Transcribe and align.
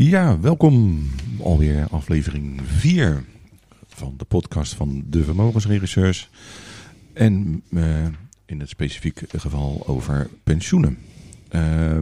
Ja, 0.00 0.40
welkom. 0.40 1.06
Alweer 1.42 1.86
aflevering 1.90 2.60
4 2.64 3.24
van 3.86 4.14
de 4.16 4.24
podcast 4.24 4.74
van 4.74 5.04
de 5.06 5.24
vermogensregisseurs. 5.24 6.30
En 7.12 7.62
uh, 7.70 8.06
in 8.46 8.60
het 8.60 8.68
specifiek 8.68 9.22
geval 9.36 9.82
over 9.86 10.28
pensioenen. 10.42 10.98
Uh, 11.50 11.98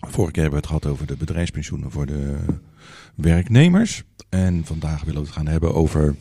vorige 0.00 0.32
keer 0.32 0.42
hebben 0.42 0.50
we 0.50 0.56
het 0.56 0.66
gehad 0.66 0.86
over 0.86 1.06
de 1.06 1.16
bedrijfspensioenen 1.16 1.90
voor 1.90 2.06
de 2.06 2.38
werknemers. 3.14 4.02
En 4.28 4.64
vandaag 4.64 5.04
willen 5.04 5.20
we 5.20 5.26
het 5.26 5.36
gaan 5.36 5.48
hebben 5.48 5.74
over 5.74 6.16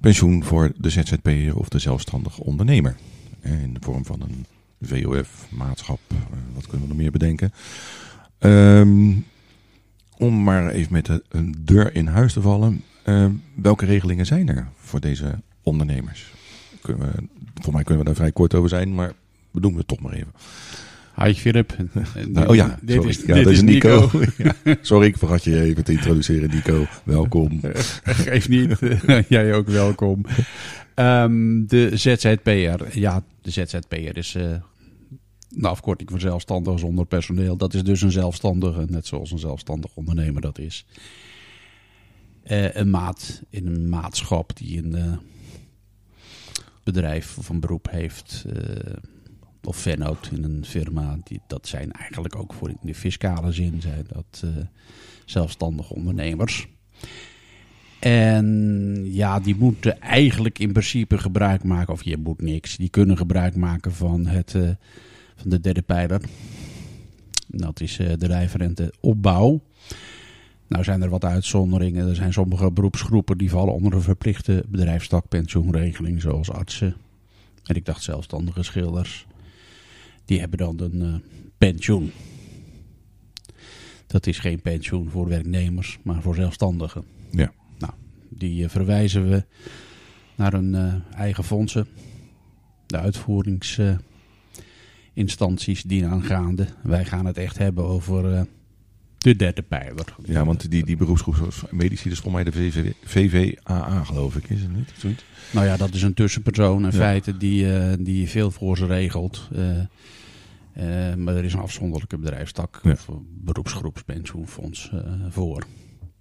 pensioen 0.00 0.44
voor 0.44 0.72
de 0.76 0.90
ZZP'er 0.90 1.56
of 1.56 1.68
de 1.68 1.78
zelfstandige 1.78 2.44
ondernemer. 2.44 2.96
In 3.40 3.74
de 3.74 3.80
vorm 3.80 4.04
van 4.04 4.20
een 4.20 4.46
VOF, 4.80 5.46
maatschap, 5.50 6.00
uh, 6.12 6.18
wat 6.54 6.66
kunnen 6.66 6.82
we 6.82 6.88
nog 6.88 7.02
meer 7.02 7.10
bedenken. 7.10 7.52
Um, 8.38 9.24
om 10.18 10.42
maar 10.42 10.70
even 10.70 10.92
met 10.92 11.06
de, 11.06 11.22
een 11.28 11.54
deur 11.58 11.94
in 11.94 12.06
huis 12.06 12.32
te 12.32 12.40
vallen. 12.40 12.82
Uh, 13.04 13.26
welke 13.54 13.84
regelingen 13.84 14.26
zijn 14.26 14.48
er 14.48 14.68
voor 14.76 15.00
deze 15.00 15.34
ondernemers? 15.62 16.32
Kunnen 16.80 17.12
we, 17.12 17.22
voor 17.62 17.72
mij 17.72 17.82
kunnen 17.82 17.98
we 17.98 18.08
daar 18.08 18.18
vrij 18.18 18.32
kort 18.32 18.54
over 18.54 18.68
zijn, 18.68 18.94
maar 18.94 19.12
we 19.50 19.60
doen 19.60 19.76
het 19.76 19.88
toch 19.88 20.00
maar 20.00 20.12
even. 20.12 20.32
Hi 21.22 21.34
Philip. 21.34 21.76
nou, 22.28 22.46
oh 22.50 22.54
ja, 22.54 22.78
dit 22.82 22.94
sorry. 22.96 23.10
is, 23.10 23.22
ja, 23.26 23.34
dit 23.34 23.46
is 23.46 23.62
Nico. 23.62 24.10
Nico. 24.12 24.50
sorry, 24.80 25.06
ik 25.06 25.18
vergat 25.18 25.44
je 25.44 25.62
even 25.62 25.84
te 25.84 25.92
introduceren, 25.92 26.50
Nico. 26.50 26.86
Welkom. 27.04 27.60
Geef 28.04 28.48
niet. 28.48 28.78
Jij 29.28 29.54
ook 29.54 29.68
welkom. 29.68 30.24
Um, 30.94 31.66
de 31.66 31.90
ZZP'er. 31.94 32.98
Ja, 32.98 33.22
de 33.42 33.50
ZZP'er 33.50 34.16
is 34.16 34.34
uh, 34.34 34.44
de 35.48 35.68
afkorting 35.68 36.10
voor 36.10 36.20
zelfstandig 36.20 36.78
zonder 36.78 37.06
personeel. 37.06 37.56
Dat 37.56 37.74
is 37.74 37.84
dus 37.84 38.02
een 38.02 38.12
zelfstandige, 38.12 38.84
net 38.88 39.06
zoals 39.06 39.30
een 39.30 39.38
zelfstandig 39.38 39.90
ondernemer 39.94 40.40
dat 40.40 40.58
is. 40.58 40.86
Uh, 42.44 42.74
een 42.74 42.90
maat 42.90 43.42
in 43.50 43.66
een 43.66 43.88
maatschap 43.88 44.56
die 44.56 44.78
een 44.84 44.96
uh, 44.96 45.16
bedrijf 46.84 47.38
of 47.38 47.48
een 47.48 47.60
beroep 47.60 47.90
heeft. 47.90 48.44
Uh, 48.46 48.92
of 49.64 49.76
vennoot 49.76 50.30
in 50.32 50.44
een 50.44 50.64
firma. 50.64 51.18
Die, 51.24 51.40
dat 51.46 51.68
zijn 51.68 51.92
eigenlijk 51.92 52.36
ook 52.36 52.52
voor 52.52 52.68
in 52.68 52.78
de 52.82 52.94
fiscale 52.94 53.52
zin 53.52 53.80
zijn 53.80 54.06
dat 54.12 54.44
zelfstandige 55.24 55.94
ondernemers. 55.94 56.68
En 57.98 59.00
ja, 59.04 59.40
die 59.40 59.56
moeten 59.56 60.00
eigenlijk 60.00 60.58
in 60.58 60.72
principe 60.72 61.18
gebruik 61.18 61.64
maken, 61.64 61.92
of 61.92 62.02
je 62.02 62.16
moet 62.16 62.40
niks. 62.40 62.76
Die 62.76 62.88
kunnen 62.88 63.16
gebruik 63.16 63.56
maken 63.56 63.92
van 63.92 64.26
het 64.26 64.54
van 65.36 65.50
de 65.50 65.60
derde 65.60 65.82
pijler. 65.82 66.20
Dat 67.46 67.80
is 67.80 67.98
uh, 67.98 68.12
de 68.18 68.26
rijfrente 68.26 68.92
opbouw. 69.00 69.60
Nou 70.66 70.84
zijn 70.84 71.02
er 71.02 71.08
wat 71.08 71.24
uitzonderingen. 71.24 72.08
Er 72.08 72.14
zijn 72.14 72.32
sommige 72.32 72.70
beroepsgroepen 72.70 73.38
die 73.38 73.50
vallen 73.50 73.74
onder 73.74 73.92
een 73.92 74.02
verplichte 74.02 74.64
bedrijfstakpensioenregeling, 74.68 76.20
zoals 76.20 76.50
artsen. 76.50 76.96
En 77.64 77.74
ik 77.74 77.84
dacht 77.84 78.02
zelfstandige 78.02 78.62
schilders. 78.62 79.26
Die 80.24 80.40
hebben 80.40 80.58
dan 80.58 80.80
een 80.80 81.02
uh, 81.02 81.14
pensioen. 81.58 82.12
Dat 84.06 84.26
is 84.26 84.38
geen 84.38 84.60
pensioen 84.60 85.10
voor 85.10 85.28
werknemers, 85.28 85.98
maar 86.02 86.22
voor 86.22 86.34
zelfstandigen. 86.34 87.04
Ja. 87.30 87.52
Nou, 87.78 87.92
die 88.28 88.62
uh, 88.62 88.68
verwijzen 88.68 89.28
we 89.28 89.44
naar 90.34 90.52
hun 90.52 91.02
eigen 91.14 91.44
fondsen. 91.44 91.86
De 92.86 92.98
uitvoerings 92.98 93.78
instanties 95.16 95.82
die 95.82 96.06
aangaande. 96.06 96.66
Wij 96.82 97.04
gaan 97.04 97.26
het 97.26 97.38
echt 97.38 97.58
hebben 97.58 97.84
over 97.84 98.32
uh, 98.32 98.40
de 99.18 99.36
derde 99.36 99.62
pijler. 99.62 100.14
Ja, 100.24 100.44
want 100.44 100.70
die, 100.70 100.84
die 100.84 100.96
beroepsgroep 100.96 101.52
medici 101.70 102.10
is 102.10 102.18
volgens 102.18 102.34
mij 102.34 102.44
de 102.44 102.52
VV, 102.52 102.92
VVAA 103.04 104.04
geloof 104.04 104.36
ik, 104.36 104.50
is 104.50 104.60
het 104.60 104.76
niet? 104.76 104.92
Zoiets? 104.96 105.24
Nou 105.52 105.66
ja, 105.66 105.76
dat 105.76 105.94
is 105.94 106.02
een 106.02 106.14
tussenpersoon 106.14 106.84
in 106.84 106.90
ja. 106.90 106.96
feite 106.96 107.36
die, 107.36 107.64
uh, 107.64 107.92
die 107.98 108.28
veel 108.28 108.50
voor 108.50 108.76
ze 108.76 108.86
regelt. 108.86 109.48
Uh, 109.52 109.84
maar 111.14 111.36
er 111.36 111.44
is 111.44 111.52
een 111.52 111.60
afzonderlijke 111.60 112.18
bedrijfstak 112.18 112.80
ja. 112.82 112.90
of 112.90 113.08
beroepsgroepspensioenfonds 113.28 114.90
voor. 115.28 115.64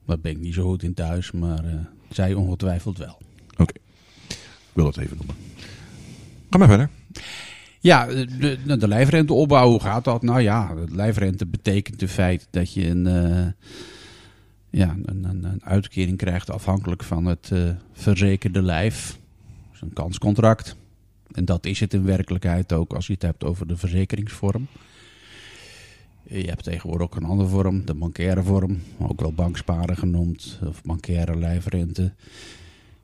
Daar 0.05 0.19
ben 0.19 0.31
ik 0.31 0.39
niet 0.39 0.53
zo 0.53 0.63
goed 0.63 0.83
in 0.83 0.93
thuis, 0.93 1.31
maar 1.31 1.63
zij 2.09 2.33
ongetwijfeld 2.33 2.97
wel. 2.97 3.17
Oké, 3.51 3.61
okay. 3.61 3.81
ik 4.27 4.73
wil 4.73 4.85
het 4.85 4.97
even 4.97 5.17
noemen. 5.17 5.35
Ga 6.49 6.57
maar 6.57 6.67
verder. 6.67 6.89
Ja, 7.85 8.05
de, 8.05 8.77
de 8.77 8.87
lijfrenteopbouw, 8.87 9.69
hoe 9.69 9.79
gaat 9.79 10.03
dat? 10.03 10.21
Nou 10.21 10.41
ja, 10.41 10.75
de 10.75 10.95
lijfrente 10.95 11.45
betekent 11.45 12.01
in 12.01 12.07
feit 12.07 12.47
dat 12.49 12.73
je 12.73 12.87
een, 12.87 13.05
uh, 13.07 13.47
ja, 14.69 14.95
een, 15.05 15.23
een, 15.23 15.63
uitkering 15.63 16.17
krijgt 16.17 16.49
afhankelijk 16.49 17.03
van 17.03 17.25
het 17.25 17.49
uh, 17.53 17.69
verzekerde 17.93 18.61
lijf. 18.61 19.19
Dus 19.71 19.81
een 19.81 19.93
kanscontract. 19.93 20.75
En 21.31 21.45
dat 21.45 21.65
is 21.65 21.79
het 21.79 21.93
in 21.93 22.05
werkelijkheid 22.05 22.73
ook 22.73 22.93
als 22.93 23.07
je 23.07 23.13
het 23.13 23.21
hebt 23.21 23.43
over 23.43 23.67
de 23.67 23.77
verzekeringsvorm. 23.77 24.67
Je 26.23 26.47
hebt 26.47 26.63
tegenwoordig 26.63 27.07
ook 27.07 27.15
een 27.15 27.29
andere 27.29 27.49
vorm, 27.49 27.85
de 27.85 27.93
bankaire 27.93 28.43
vorm, 28.43 28.81
ook 28.99 29.21
wel 29.21 29.33
banksparen 29.33 29.97
genoemd, 29.97 30.59
of 30.67 30.83
bankaire 30.83 31.37
lijfrente. 31.37 32.13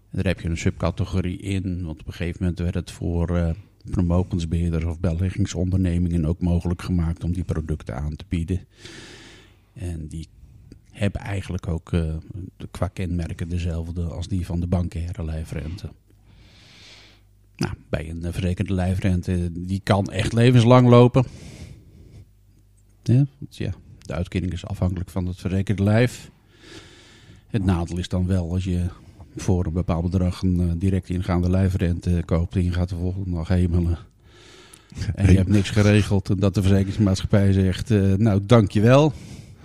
Daar 0.09 0.25
heb 0.25 0.39
je 0.39 0.49
een 0.49 0.57
subcategorie 0.57 1.37
in, 1.37 1.85
want 1.85 1.99
op 2.01 2.07
een 2.07 2.13
gegeven 2.13 2.37
moment 2.39 2.59
werd 2.59 2.75
het 2.75 2.91
voor... 2.91 3.37
Uh, 3.37 3.49
vermogensbeheerders 3.85 4.83
of 4.83 4.99
beleggingsondernemingen 4.99 6.25
ook 6.25 6.41
mogelijk 6.41 6.81
gemaakt 6.81 7.23
om 7.23 7.33
die 7.33 7.43
producten 7.43 7.95
aan 7.95 8.15
te 8.15 8.25
bieden. 8.27 8.59
En 9.73 10.07
die 10.07 10.27
hebben 10.91 11.21
eigenlijk 11.21 11.67
ook 11.67 11.91
uh, 11.91 12.13
qua 12.71 12.87
kenmerken 12.87 13.49
dezelfde 13.49 14.03
als 14.03 14.27
die 14.27 14.45
van 14.45 14.59
de 14.59 14.67
bankaire 14.67 15.25
lijfrente. 15.25 15.89
Nou, 17.55 17.73
bij 17.89 18.09
een 18.09 18.33
verzekerde 18.33 18.73
lijfrente, 18.73 19.49
die 19.51 19.81
kan 19.83 20.11
echt 20.11 20.33
levenslang 20.33 20.87
lopen. 20.87 21.25
Ja, 23.03 23.25
ja, 23.49 23.73
de 23.99 24.13
uitkering 24.13 24.51
is 24.51 24.65
afhankelijk 24.65 25.09
van 25.09 25.25
het 25.25 25.39
verzekerde 25.39 25.83
lijf. 25.83 26.31
Het 27.47 27.63
nadeel 27.63 27.97
is 27.97 28.07
dan 28.07 28.27
wel 28.27 28.51
als 28.51 28.63
je 28.63 28.85
voor 29.35 29.65
een 29.65 29.73
bepaald 29.73 30.03
bedrag 30.03 30.41
een 30.41 30.61
uh, 30.61 30.71
direct 30.75 31.09
ingaande 31.09 31.49
lijfrente 31.49 32.23
koopt 32.25 32.55
en 32.55 32.63
je 32.63 32.71
gaat 32.71 32.89
de 32.89 32.95
volgende 32.95 33.35
dag 33.35 33.47
hemelen. 33.47 33.97
En 35.15 35.31
je 35.31 35.37
hebt 35.37 35.49
niks 35.49 35.69
geregeld 35.69 36.29
en 36.29 36.39
dat 36.39 36.53
de 36.53 36.61
verzekeringsmaatschappij 36.61 37.53
zegt, 37.53 37.91
uh, 37.91 38.13
nou 38.13 38.41
dankjewel, 38.45 39.13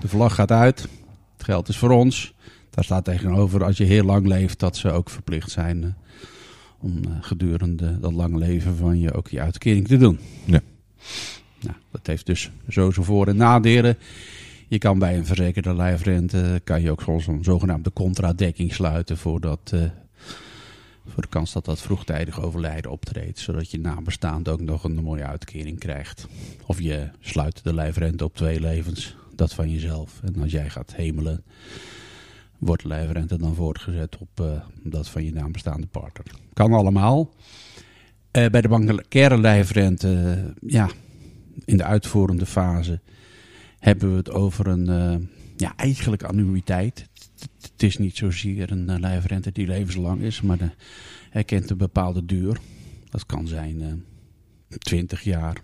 de 0.00 0.08
vlag 0.08 0.34
gaat 0.34 0.52
uit, 0.52 0.88
het 1.36 1.44
geld 1.44 1.68
is 1.68 1.76
voor 1.76 1.90
ons. 1.90 2.34
Daar 2.70 2.84
staat 2.84 3.04
tegenover 3.04 3.64
als 3.64 3.76
je 3.76 3.84
heel 3.84 4.04
lang 4.04 4.26
leeft 4.26 4.58
dat 4.58 4.76
ze 4.76 4.90
ook 4.90 5.10
verplicht 5.10 5.50
zijn 5.50 5.82
uh, 5.82 5.88
om 6.78 7.00
gedurende 7.20 8.00
dat 8.00 8.12
lange 8.12 8.38
leven 8.38 8.76
van 8.76 9.00
je 9.00 9.12
ook 9.12 9.28
je 9.28 9.40
uitkering 9.40 9.88
te 9.88 9.96
doen. 9.96 10.18
Ja. 10.44 10.60
Nou, 11.60 11.76
dat 11.90 12.06
heeft 12.06 12.26
dus 12.26 12.50
zo 12.68 12.90
zijn 12.90 13.06
voor- 13.06 13.28
en 13.28 13.36
nadelen. 13.36 13.96
Je 14.68 14.78
kan 14.78 14.98
bij 14.98 15.16
een 15.16 15.26
verzekerde 15.26 15.74
lijfrente 15.74 16.60
kan 16.64 16.82
je 16.82 16.90
ook 16.90 17.06
een 17.06 17.44
zogenaamde 17.44 17.92
contradekking 17.92 18.74
sluiten 18.74 19.16
voordat, 19.16 19.70
uh, 19.74 19.82
voor 21.06 21.22
de 21.22 21.28
kans 21.28 21.52
dat 21.52 21.64
dat 21.64 21.80
vroegtijdig 21.80 22.40
overlijden 22.40 22.90
optreedt. 22.90 23.38
Zodat 23.38 23.70
je 23.70 23.78
nabestaande 23.78 24.50
ook 24.50 24.60
nog 24.60 24.84
een 24.84 24.94
mooie 24.94 25.24
uitkering 25.24 25.78
krijgt. 25.78 26.26
Of 26.66 26.80
je 26.80 27.08
sluit 27.20 27.64
de 27.64 27.74
lijfrente 27.74 28.24
op 28.24 28.36
twee 28.36 28.60
levens, 28.60 29.16
dat 29.34 29.54
van 29.54 29.70
jezelf. 29.70 30.20
En 30.24 30.42
als 30.42 30.50
jij 30.50 30.70
gaat 30.70 30.94
hemelen, 30.94 31.44
wordt 32.58 32.82
de 32.82 32.88
lijfrente 32.88 33.38
dan 33.38 33.54
voortgezet 33.54 34.18
op 34.18 34.40
uh, 34.40 34.60
dat 34.82 35.08
van 35.08 35.24
je 35.24 35.32
nabestaande 35.32 35.86
partner. 35.86 36.26
Kan 36.52 36.72
allemaal. 36.72 37.34
Uh, 38.32 38.46
bij 38.46 38.60
de 38.60 38.68
bankaire 38.68 39.38
lijfrente, 39.38 40.54
ja, 40.66 40.88
in 41.64 41.76
de 41.76 41.84
uitvoerende 41.84 42.46
fase 42.46 43.00
hebben 43.86 44.10
we 44.10 44.16
het 44.16 44.30
over 44.30 44.66
een, 44.66 44.88
uh, 44.88 45.26
ja, 45.56 45.76
eigenlijk 45.76 46.22
annuïteit. 46.22 47.08
Het 47.60 47.82
is 47.82 47.98
niet 47.98 48.16
zozeer 48.16 48.72
een 48.72 48.90
uh, 48.90 48.98
lijfrente 48.98 49.52
die 49.52 49.66
levenslang 49.66 50.20
is, 50.20 50.40
maar 50.40 50.58
de, 51.32 51.44
kent 51.44 51.70
een 51.70 51.76
bepaalde 51.76 52.24
duur. 52.24 52.58
Dat 53.10 53.26
kan 53.26 53.48
zijn 53.48 53.80
uh, 53.80 53.92
20 54.78 55.22
jaar. 55.22 55.56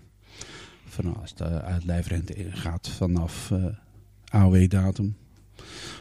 Van, 0.85 1.15
als 1.21 1.35
de 1.35 1.61
uitlijfrente 1.61 2.35
gaat 2.49 2.89
vanaf 2.89 3.51
AOW-datum. 4.25 5.15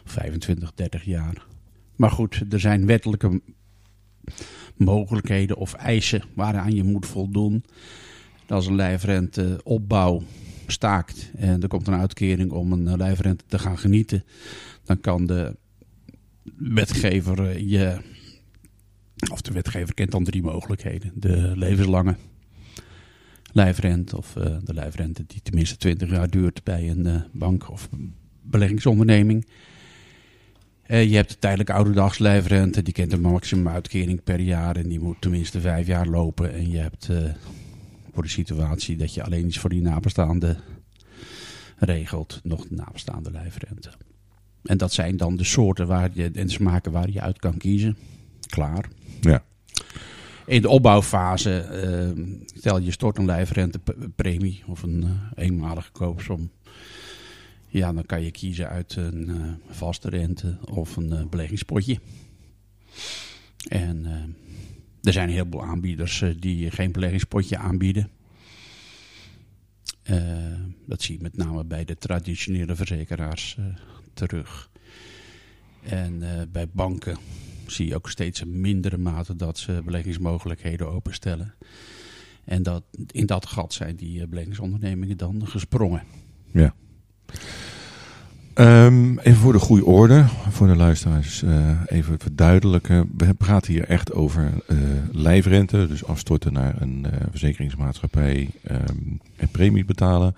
25, 0.04 0.72
30 0.74 1.04
jaar. 1.04 1.46
Maar 1.96 2.10
goed, 2.10 2.44
er 2.50 2.60
zijn 2.60 2.86
wettelijke 2.86 3.40
mogelijkheden 4.76 5.56
of 5.56 5.74
eisen 5.74 6.22
waaraan 6.34 6.74
je 6.74 6.84
moet 6.84 7.06
voldoen. 7.06 7.64
Als 8.48 8.66
een 8.66 8.76
lijfrente 8.76 9.60
opbouw 9.62 10.22
staakt 10.66 11.30
en 11.36 11.62
er 11.62 11.68
komt 11.68 11.86
een 11.86 11.94
uitkering 11.94 12.50
om 12.50 12.72
een 12.72 12.96
lijfrente 12.96 13.44
te 13.46 13.58
gaan 13.58 13.78
genieten, 13.78 14.24
dan 14.84 15.00
kan 15.00 15.26
de 15.26 15.56
wetgever 16.56 17.48
eh, 17.48 17.70
je, 17.70 17.98
of 19.30 19.40
de 19.40 19.52
wetgever 19.52 19.94
kent 19.94 20.10
dan 20.10 20.24
drie 20.24 20.42
mogelijkheden. 20.42 21.12
De 21.14 21.52
levenslange 21.54 22.16
lijfrente 23.52 24.16
of 24.16 24.36
uh, 24.36 24.44
de 24.64 24.74
lijfrente 24.74 25.24
die 25.26 25.42
tenminste 25.42 25.76
20 25.76 26.10
jaar 26.10 26.30
duurt 26.30 26.64
bij 26.64 26.90
een 26.90 27.24
bank 27.32 27.70
of 27.70 27.88
beleggingsonderneming. 28.42 29.46
Eh, 30.92 31.10
je 31.10 31.16
hebt 31.16 31.30
de 31.30 31.38
tijdelijke 31.38 31.72
ouderdagslijfrente, 31.72 32.82
die 32.82 32.92
kent 32.92 33.12
een 33.12 33.20
maximumuitkering 33.20 34.22
per 34.22 34.40
jaar 34.40 34.76
en 34.76 34.88
die 34.88 35.00
moet 35.00 35.20
tenminste 35.20 35.60
vijf 35.60 35.86
jaar 35.86 36.06
lopen. 36.06 36.54
En 36.54 36.70
je 36.70 36.78
hebt 36.78 37.08
eh, 37.08 37.16
voor 38.12 38.22
de 38.22 38.28
situatie 38.28 38.96
dat 38.96 39.14
je 39.14 39.22
alleen 39.22 39.46
iets 39.46 39.58
voor 39.58 39.70
die 39.70 39.82
nabestaanden 39.82 40.58
regelt, 41.76 42.40
nog 42.42 42.68
de 42.68 42.74
nabestaande 42.74 43.30
lijfrente. 43.30 43.90
En 44.62 44.76
dat 44.78 44.92
zijn 44.92 45.16
dan 45.16 45.36
de 45.36 45.44
soorten 45.44 45.86
waar 45.86 46.10
je, 46.14 46.30
en 46.30 46.48
smaken 46.48 46.92
waar 46.92 47.10
je 47.10 47.20
uit 47.20 47.38
kan 47.38 47.56
kiezen. 47.56 47.96
Klaar. 48.46 48.88
Ja. 49.20 49.44
In 50.46 50.62
de 50.62 50.68
opbouwfase, 50.68 51.58
eh, 51.58 52.24
stel 52.54 52.78
je 52.78 52.90
stort 52.90 53.18
een 53.18 53.24
lijfrentepremie 53.24 54.62
of 54.66 54.82
een 54.82 55.02
eh, 55.02 55.44
eenmalige 55.44 55.90
koopsom. 55.92 56.50
Ja, 57.72 57.92
dan 57.92 58.06
kan 58.06 58.22
je 58.22 58.30
kiezen 58.30 58.68
uit 58.68 58.96
een 58.96 59.28
eh, 59.28 59.74
vaste 59.74 60.08
rente 60.08 60.56
of 60.64 60.96
een 60.96 61.12
eh, 61.12 61.26
beleggingspotje. 61.26 61.98
En 63.68 64.06
eh, 64.06 64.22
er 65.02 65.12
zijn 65.12 65.28
heel 65.28 65.46
veel 65.50 65.64
aanbieders 65.64 66.22
eh, 66.22 66.30
die 66.38 66.70
geen 66.70 66.92
beleggingspotje 66.92 67.58
aanbieden. 67.58 68.10
Eh, 70.02 70.16
dat 70.86 71.02
zie 71.02 71.16
je 71.16 71.22
met 71.22 71.36
name 71.36 71.64
bij 71.64 71.84
de 71.84 71.98
traditionele 71.98 72.76
verzekeraars 72.76 73.56
eh, 73.58 73.64
terug. 74.14 74.70
En 75.82 76.22
bij 76.52 76.68
banken 76.68 77.16
zie 77.66 77.86
je 77.86 77.94
ook 77.94 78.10
steeds 78.10 78.40
een 78.40 78.60
mindere 78.60 78.98
mate 78.98 79.36
dat 79.36 79.58
ze 79.58 79.82
beleggingsmogelijkheden 79.84 80.88
openstellen. 80.88 81.54
En 82.44 82.62
dat, 82.62 82.84
in 83.10 83.26
dat 83.26 83.46
gat 83.46 83.72
zijn 83.72 83.96
die 83.96 84.26
beleggingsondernemingen 84.26 85.16
dan 85.16 85.46
gesprongen. 85.46 86.02
Ja. 86.52 86.74
Ehm, 88.54 89.18
even 89.18 89.40
voor 89.40 89.52
de 89.52 89.58
goede 89.58 89.84
orde, 89.84 90.24
voor 90.50 90.66
de 90.66 90.76
luisteraars, 90.76 91.42
eh, 91.42 91.80
even 91.86 92.18
verduidelijken. 92.18 93.10
We 93.16 93.34
praten 93.34 93.72
hier 93.72 93.84
echt 93.84 94.12
over 94.12 94.52
eh, 94.66 94.76
lijfrente, 95.12 95.86
dus 95.86 96.04
afstorten 96.04 96.52
naar 96.52 96.74
een 96.82 97.06
eh, 97.10 97.26
verzekeringsmaatschappij 97.30 98.48
ehm, 98.62 98.96
en 99.36 99.48
premie 99.50 99.84
betalen. 99.84 100.34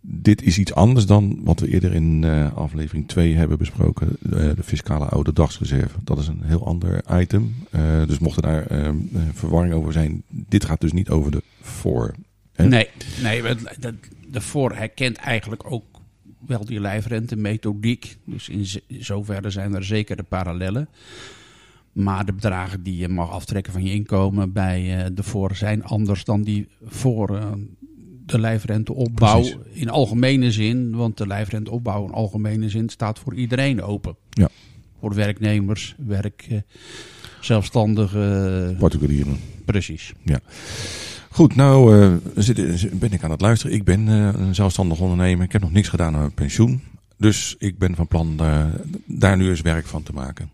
Dit 0.00 0.42
is 0.42 0.58
iets 0.58 0.74
anders 0.74 1.06
dan 1.06 1.40
wat 1.44 1.60
we 1.60 1.68
eerder 1.68 1.92
in 1.94 2.24
aflevering 2.54 3.08
2 3.08 3.34
hebben 3.34 3.58
besproken, 3.58 4.16
de 4.20 4.62
fiscale 4.62 5.04
oude 5.04 5.32
dagsreserve. 5.32 5.98
Dat 6.04 6.18
is 6.18 6.26
een 6.28 6.42
heel 6.42 6.66
ander 6.66 7.02
item. 7.10 7.54
Dus 8.06 8.18
mocht 8.18 8.36
er 8.36 8.42
daar 8.42 8.66
ehm, 8.66 8.96
eh, 9.14 9.20
verwarring 9.32 9.74
over 9.74 9.92
zijn, 9.92 10.22
dit 10.28 10.64
gaat 10.64 10.80
dus 10.80 10.92
niet 10.92 11.08
over 11.08 11.30
de 11.30 11.42
voor. 11.60 12.14
Nee, 12.56 12.88
nee 13.22 13.42
de 14.30 14.40
voor 14.40 14.72
herkent 14.72 15.16
eigenlijk 15.16 15.72
ook 15.72 15.97
wel 16.48 16.64
die 16.64 16.80
lijfrente-methodiek. 16.80 18.16
Dus 18.24 18.48
in 18.48 18.66
zoverre 18.98 19.50
zijn 19.50 19.74
er 19.74 19.84
zekere 19.84 20.22
parallellen. 20.22 20.88
Maar 21.92 22.24
de 22.24 22.32
bedragen 22.32 22.82
die 22.82 22.96
je 22.96 23.08
mag 23.08 23.30
aftrekken 23.30 23.72
van 23.72 23.84
je 23.84 23.92
inkomen 23.92 24.52
bij 24.52 24.98
eh, 24.98 25.10
de 25.12 25.22
voor 25.22 25.56
zijn 25.56 25.84
anders 25.84 26.24
dan 26.24 26.42
die 26.42 26.68
voor 26.84 27.36
eh, 27.36 27.52
de 28.26 28.40
lijfrenteopbouw 28.40 29.40
Precies. 29.40 29.56
in 29.72 29.88
algemene 29.88 30.52
zin. 30.52 30.96
Want 30.96 31.16
de 31.16 31.26
lijfrenteopbouw 31.26 32.04
in 32.04 32.12
algemene 32.12 32.68
zin 32.68 32.88
staat 32.88 33.18
voor 33.18 33.34
iedereen 33.34 33.82
open. 33.82 34.16
Ja. 34.30 34.48
Voor 35.00 35.14
werknemers, 35.14 35.94
werk, 36.06 36.46
eh, 36.48 36.58
zelfstandigen, 37.40 38.76
Particulieren. 38.78 39.36
precies. 39.64 40.12
Goed, 41.30 41.54
nou 41.54 42.00
eh, 42.00 42.12
zit, 42.34 42.98
ben 42.98 43.12
ik 43.12 43.22
aan 43.22 43.30
het 43.30 43.40
luisteren. 43.40 43.76
Ik 43.76 43.84
ben 43.84 44.08
eh, 44.08 44.40
een 44.40 44.54
zelfstandig 44.54 45.00
ondernemer. 45.00 45.44
Ik 45.44 45.52
heb 45.52 45.60
nog 45.60 45.72
niks 45.72 45.88
gedaan 45.88 46.14
aan 46.14 46.20
mijn 46.20 46.34
pensioen. 46.34 46.82
Dus 47.16 47.54
ik 47.58 47.78
ben 47.78 47.94
van 47.94 48.06
plan 48.06 48.34
eh, 48.38 48.64
daar 49.06 49.36
nu 49.36 49.48
eens 49.48 49.60
werk 49.60 49.86
van 49.86 50.02
te 50.02 50.12
maken. 50.12 50.50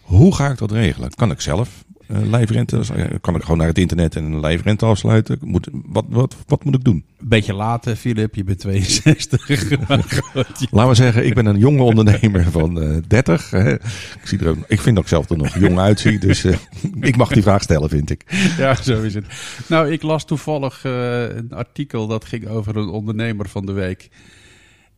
Hoe 0.00 0.34
ga 0.34 0.50
ik 0.50 0.58
dat 0.58 0.72
regelen? 0.72 1.14
Kan 1.14 1.30
ik 1.30 1.40
zelf 1.40 1.68
eh 1.68 1.87
lijfrente? 2.08 2.80
Kan 3.20 3.34
ik 3.34 3.42
gewoon 3.42 3.58
naar 3.58 3.66
het 3.66 3.78
internet 3.78 4.16
en 4.16 4.24
een 4.24 4.40
lijfrente 4.40 4.86
afsluiten? 4.86 5.38
Moet, 5.40 5.68
wat, 5.72 6.04
wat, 6.08 6.36
wat 6.46 6.64
moet 6.64 6.74
ik 6.74 6.84
doen? 6.84 7.04
Een 7.20 7.28
beetje 7.28 7.54
later, 7.54 7.96
Filip, 7.96 8.34
je 8.34 8.44
bent 8.44 8.58
62. 8.58 9.88
Maar 9.88 10.02
goed, 10.32 10.66
Laten 10.70 10.88
we 10.88 10.94
zeggen, 10.94 11.26
ik 11.26 11.34
ben 11.34 11.46
een 11.46 11.58
jonge 11.58 11.82
ondernemer 11.82 12.50
van 12.50 12.80
eh 12.82 12.96
30. 13.06 13.50
hè. 13.50 13.72
Ik, 13.72 13.80
zie 14.24 14.38
er 14.38 14.48
ook, 14.48 14.56
ik 14.66 14.80
vind 14.80 14.94
dat 14.94 15.04
ik 15.04 15.10
zelf 15.10 15.30
er 15.30 15.36
nog 15.36 15.58
jong 15.58 15.78
uitzie. 15.78 16.18
Dus 16.18 16.44
eh, 16.44 16.56
ik 17.00 17.16
mag 17.16 17.28
die 17.28 17.42
vraag 17.42 17.62
stellen, 17.62 17.88
vind 17.88 18.10
ik. 18.10 18.24
ja, 18.58 18.74
zo 18.74 19.02
is 19.02 19.14
het. 19.14 19.24
Nou, 19.68 19.92
ik 19.92 20.02
las 20.02 20.24
toevallig 20.24 20.84
eh, 20.84 21.22
een 21.22 21.52
artikel 21.52 22.06
dat 22.06 22.24
ging 22.24 22.48
over 22.48 22.76
een 22.76 22.88
ondernemer 22.88 23.48
van 23.48 23.66
de 23.66 23.72
week. 23.72 24.08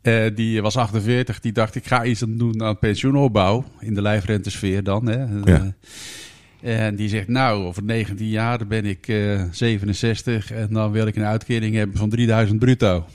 Eh, 0.02 0.24
die 0.34 0.62
was 0.62 0.76
48, 0.76 1.40
die 1.40 1.52
dacht 1.52 1.74
ik 1.74 1.86
ga 1.86 2.04
iets 2.04 2.22
doen 2.28 2.62
aan 2.62 2.78
pensioenopbouw. 2.78 3.64
In 3.80 3.94
de 3.94 4.02
lijfrentesfeer 4.02 4.82
dan. 4.82 5.06
Hè. 5.06 5.24
Ja. 5.44 5.74
En 6.62 6.96
die 6.96 7.08
zegt 7.08 7.28
nou, 7.28 7.64
over 7.64 7.82
19 7.82 8.28
jaar 8.28 8.66
ben 8.66 8.84
ik 8.84 9.08
eh, 9.08 9.42
67 9.50 10.52
en 10.52 10.68
dan 10.70 10.90
wil 10.90 11.06
ik 11.06 11.16
een 11.16 11.24
uitkering 11.24 11.74
hebben 11.74 11.96
van 11.96 12.10
3000 12.10 12.58
bruto. 12.58 13.06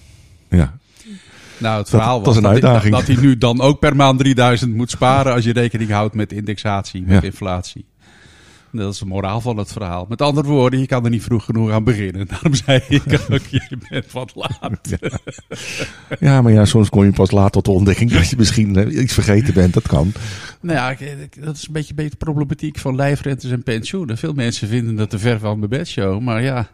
Ja, 0.50 0.78
Nou, 1.58 1.80
het 1.80 1.90
verhaal 1.90 2.22
dat 2.22 2.34
was 2.34 2.44
dat, 2.44 2.92
dat 2.92 3.08
hij 3.08 3.16
nu 3.16 3.38
dan 3.38 3.62
ook 3.62 3.80
per 3.80 3.96
maand 3.96 4.20
3000 4.20 4.74
moet 4.76 4.90
sparen 4.92 5.34
als 5.34 5.44
je 5.44 5.54
rekening 5.54 5.90
houdt 5.90 6.16
met 6.16 6.32
indexatie, 6.32 7.02
met 7.02 7.22
Ja. 7.22 7.28
inflatie. 7.28 7.86
Dat 8.76 8.94
is 8.94 9.00
de 9.00 9.06
moraal 9.06 9.42
van 9.42 9.58
het 9.58 9.72
verhaal. 9.72 10.06
Met 10.10 10.22
andere 10.22 10.48
woorden, 10.48 10.80
je 10.80 10.88
kan 10.88 11.04
er 11.04 11.10
niet 11.10 11.24
vroeg 11.24 11.46
genoeg 11.46 11.72
aan 11.72 11.84
beginnen. 11.84 12.28
Daarom 12.32 12.54
zei 12.54 12.82
ik 12.88 13.22
ook, 13.30 13.46
je 13.46 13.78
bent 13.90 14.12
wat 14.12 14.32
laat. 14.36 14.98
ja, 16.20 16.42
maar 16.42 16.52
ja, 16.52 16.66
soms 16.66 16.90
kom 16.90 17.04
je 17.04 17.12
pas 17.12 17.32
laat 17.32 17.52
tot 17.52 17.66
de 17.66 17.72
ontdekking 17.72 18.12
dat 18.12 18.30
je 18.30 18.36
misschien 18.38 18.76
eh, 18.76 19.02
iets 19.02 19.14
vergeten 19.14 19.54
bent. 19.54 19.74
Dat 19.74 19.88
kan. 19.88 20.12
Nou 20.62 20.78
ja, 20.78 21.08
dat 21.40 21.56
is 21.56 21.68
een 21.68 21.74
beetje, 21.74 21.94
de 21.94 22.10
problematiek 22.18 22.78
van 22.78 22.96
lijfrentes 22.96 23.52
en 23.52 23.64
pensioenen. 23.64 24.18
Veel 24.18 24.34
mensen 24.34 24.68
vinden 24.68 24.96
dat 24.96 25.10
te 25.10 25.20
ver 25.20 25.40
van 25.40 25.58
mijn 25.58 25.70
bedshow. 25.70 26.22
Maar 26.22 26.42
ja, 26.42 26.68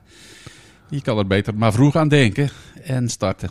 je 0.90 1.02
kan 1.02 1.18
er 1.18 1.28
beter 1.28 1.56
maar 1.56 1.74
vroeg 1.74 1.96
aan 1.96 2.08
denken 2.08 2.50
en 2.84 3.10
starten. 3.10 3.50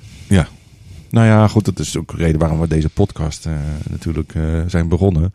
Nou 1.10 1.26
ja, 1.26 1.48
goed, 1.48 1.64
dat 1.64 1.78
is 1.78 1.96
ook 1.96 2.10
de 2.10 2.16
reden 2.16 2.40
waarom 2.40 2.60
we 2.60 2.68
deze 2.68 2.88
podcast 2.88 3.46
eh, 3.46 3.52
natuurlijk 3.90 4.34
eh, 4.34 4.42
zijn 4.66 4.88
begonnen. 4.88 5.32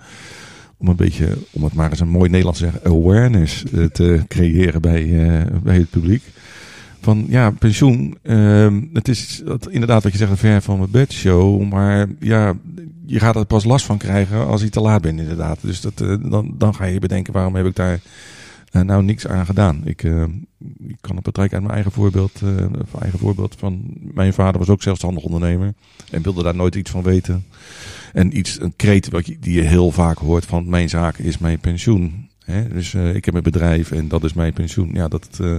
Om 0.85 0.91
een 0.91 0.97
beetje, 0.97 1.37
om 1.51 1.63
het 1.63 1.73
maar 1.73 1.89
eens 1.89 1.99
een 1.99 2.09
mooi 2.09 2.29
Nederlands 2.29 2.59
te 2.59 2.65
zeggen, 2.65 2.91
awareness 2.91 3.63
eh, 3.63 3.83
te 3.85 4.21
creëren 4.27 4.81
bij, 4.81 5.01
eh, 5.01 5.45
bij 5.63 5.77
het 5.77 5.89
publiek. 5.89 6.23
Van 7.01 7.25
ja, 7.29 7.51
pensioen, 7.51 8.17
ehm, 8.21 8.81
het 8.93 9.07
is 9.07 9.43
inderdaad 9.69 10.03
wat 10.03 10.11
je 10.11 10.17
zegt, 10.17 10.39
ver 10.39 10.61
van 10.61 10.77
mijn 10.77 10.91
bedshow. 10.91 11.71
Maar 11.71 12.07
ja, 12.19 12.53
je 13.05 13.19
gaat 13.19 13.35
er 13.35 13.45
pas 13.45 13.63
last 13.63 13.85
van 13.85 13.97
krijgen 13.97 14.47
als 14.47 14.61
je 14.61 14.69
te 14.69 14.79
laat 14.79 15.01
bent 15.01 15.19
inderdaad. 15.19 15.57
Dus 15.61 15.81
dat, 15.81 16.01
eh, 16.01 16.15
dan, 16.29 16.55
dan 16.57 16.75
ga 16.75 16.85
je 16.85 16.99
bedenken, 16.99 17.33
waarom 17.33 17.55
heb 17.55 17.65
ik 17.65 17.75
daar 17.75 17.99
nou 18.83 19.03
niks 19.03 19.27
aan 19.27 19.45
gedaan? 19.45 19.81
Ik, 19.83 20.03
eh, 20.03 20.23
ik 20.87 20.97
kan 21.01 21.15
het 21.15 21.25
betrekken 21.25 21.53
uit 21.53 21.61
mijn 21.61 21.73
eigen 21.73 21.91
voorbeeld. 21.91 22.41
eh, 22.43 22.65
van 22.83 23.01
eigen 23.01 23.19
voorbeeld 23.19 23.55
van 23.57 23.83
mijn 24.13 24.33
vader 24.33 24.59
was 24.59 24.69
ook 24.69 24.81
zelfstandig 24.81 25.23
ondernemer. 25.23 25.73
En 26.11 26.21
wilde 26.21 26.43
daar 26.43 26.55
nooit 26.55 26.75
iets 26.75 26.91
van 26.91 27.03
weten. 27.03 27.45
En 28.13 28.37
iets, 28.37 28.61
een 28.61 28.75
kreet 28.75 29.09
wat 29.09 29.25
je, 29.25 29.37
die 29.39 29.53
je 29.53 29.61
heel 29.61 29.91
vaak 29.91 30.17
hoort 30.17 30.45
van 30.45 30.69
mijn 30.69 30.89
zaak 30.89 31.17
is 31.17 31.37
mijn 31.37 31.59
pensioen. 31.59 32.29
Hè? 32.45 32.67
Dus 32.67 32.93
eh, 32.93 33.15
ik 33.15 33.25
heb 33.25 33.33
een 33.33 33.43
bedrijf 33.43 33.91
en 33.91 34.07
dat 34.07 34.23
is 34.23 34.33
mijn 34.33 34.53
pensioen. 34.53 34.89
Ja, 34.93 35.07
dat, 35.07 35.27
eh, 35.41 35.55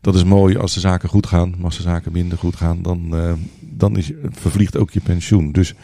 dat 0.00 0.14
is 0.14 0.24
mooi 0.24 0.56
als 0.56 0.74
de 0.74 0.80
zaken 0.80 1.08
goed 1.08 1.26
gaan. 1.26 1.50
Maar 1.50 1.64
als 1.64 1.76
de 1.76 1.82
zaken 1.82 2.12
minder 2.12 2.38
goed 2.38 2.56
gaan, 2.56 2.82
dan, 2.82 3.16
eh, 3.16 3.32
dan 3.60 3.96
is, 3.96 4.12
vervliegt 4.30 4.76
ook 4.76 4.90
je 4.90 5.00
pensioen. 5.00 5.52
Dus 5.52 5.74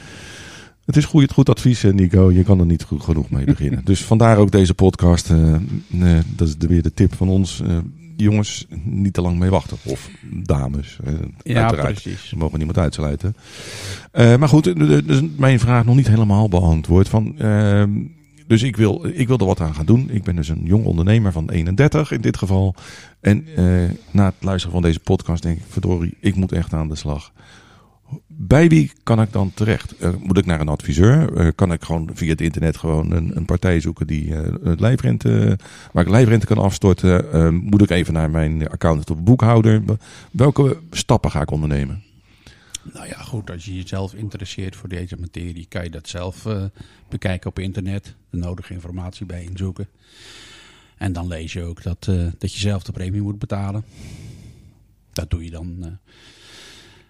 het 0.89 0.97
is 0.97 1.05
goed, 1.05 1.33
goed 1.33 1.49
advies, 1.49 1.85
eh, 1.85 1.93
Nico. 1.93 2.33
Je 2.33 2.43
kan 2.43 2.61
er 2.61 2.67
niet 2.67 2.83
goed 2.83 3.03
genoeg 3.03 3.31
mee 3.31 3.45
beginnen. 3.45 3.85
dus 3.85 4.05
vandaar 4.05 4.37
ook 4.37 4.51
deze 4.51 4.75
podcast. 4.75 5.31
eh, 5.31 5.55
eh, 5.55 5.61
dat 6.37 6.49
is 6.49 6.57
de, 6.57 6.67
weer 6.67 6.83
de 6.83 6.95
tip 6.95 7.15
van 7.15 7.29
ons. 7.29 7.63
jongens, 8.17 8.67
niet 8.85 9.13
te 9.13 9.21
lang 9.21 9.39
mee 9.39 9.51
wachten. 9.51 9.77
Of 9.85 10.11
dames, 10.31 10.99
Ja, 11.43 11.61
uiteraard. 11.63 12.03
precies. 12.03 12.31
We 12.31 12.37
mogen 12.37 12.57
niemand 12.57 12.79
uitsluiten. 12.79 13.37
Maar 14.13 14.49
goed, 14.49 14.65
dus 15.07 15.21
mijn 15.37 15.61
vraag 15.61 15.85
nog 15.85 15.97
niet 15.97 16.09
helemaal 16.09 16.49
beantwoord. 16.49 17.09
Van, 17.09 17.39
ehm, 17.39 17.91
dus 18.47 18.63
ik 18.63 18.77
wil, 18.77 19.07
ik 19.13 19.27
wil 19.29 19.39
er 19.39 19.47
wat 19.47 19.61
aan 19.61 19.75
gaan 19.75 19.87
doen. 19.87 20.09
Ik 20.11 20.23
ben 20.23 20.37
dus 20.37 20.49
een 20.49 20.61
jong 20.65 20.85
ondernemer 20.85 21.33
van 21.33 21.51
31 21.51 22.11
in 22.13 22.21
dit 22.21 22.37
geval. 22.37 22.75
En 23.21 23.45
na 24.11 24.25
het 24.25 24.35
luisteren 24.41 24.73
van 24.73 24.83
deze 24.83 25.01
podcast 25.01 25.43
denk 25.43 25.57
ik, 25.59 25.65
verdorie, 25.69 26.17
ik 26.21 26.35
moet 26.35 26.53
echt 26.53 26.73
aan 26.73 26.89
de 26.89 26.97
slag. 26.97 27.33
Bij 28.27 28.69
wie 28.69 28.93
kan 29.03 29.21
ik 29.21 29.33
dan 29.33 29.55
terecht? 29.55 29.97
Eh, 29.97 30.15
moet 30.19 30.39
ik 30.39 30.47
naar 30.47 30.61
een 30.61 30.69
adviseur? 30.69 31.37
Eh, 31.37 31.49
kan 31.55 31.73
ik 31.73 31.83
gewoon 31.83 32.11
via 32.15 32.31
het 32.31 32.41
internet 32.41 32.77
gewoon 32.77 33.11
een, 33.13 33.37
een 33.37 33.45
partij 33.45 33.81
zoeken 33.81 34.07
die 34.07 34.35
eh, 34.35 34.53
het 34.63 34.81
lijfrente, 34.81 35.59
waar 35.93 36.05
ik 36.05 36.11
lijfrente 36.11 36.47
kan 36.47 36.59
afstorten? 36.59 37.55
Moet 37.55 37.83
ik 37.83 37.91
even 37.91 38.13
naar 38.13 38.31
mijn 38.31 38.69
accountant 38.69 39.11
of 39.11 39.23
boekhouder? 39.23 39.83
Welke 40.31 40.81
stappen 40.91 41.31
ga 41.31 41.41
ik 41.41 41.51
ondernemen? 41.51 42.03
Nou 42.93 43.07
ja, 43.07 43.23
goed, 43.23 43.51
als 43.51 43.65
je 43.65 43.75
jezelf 43.75 44.15
interesseert 44.15 44.77
voor 44.77 44.89
deze 44.89 45.17
materie, 45.21 45.67
kan 45.69 45.85
je 45.85 45.91
dat 45.91 46.09
zelf 46.09 46.47
bekijken 47.09 47.51
op 47.51 47.59
internet. 47.59 48.15
De 48.31 48.37
nodige 48.37 48.73
informatie 48.73 49.27
bij 49.27 49.45
inzoeken. 49.45 49.89
En 50.97 51.13
dan 51.13 51.29
lees 51.29 51.53
je 51.53 51.63
ook 51.63 51.83
dat, 51.83 52.05
dat 52.39 52.53
je 52.53 52.59
zelf 52.59 52.83
de 52.83 52.93
premie 52.93 53.23
moet 53.23 53.39
betalen. 53.39 53.85
Dat 55.13 55.31
doe 55.31 55.45
je 55.45 55.51
dan. 55.51 55.99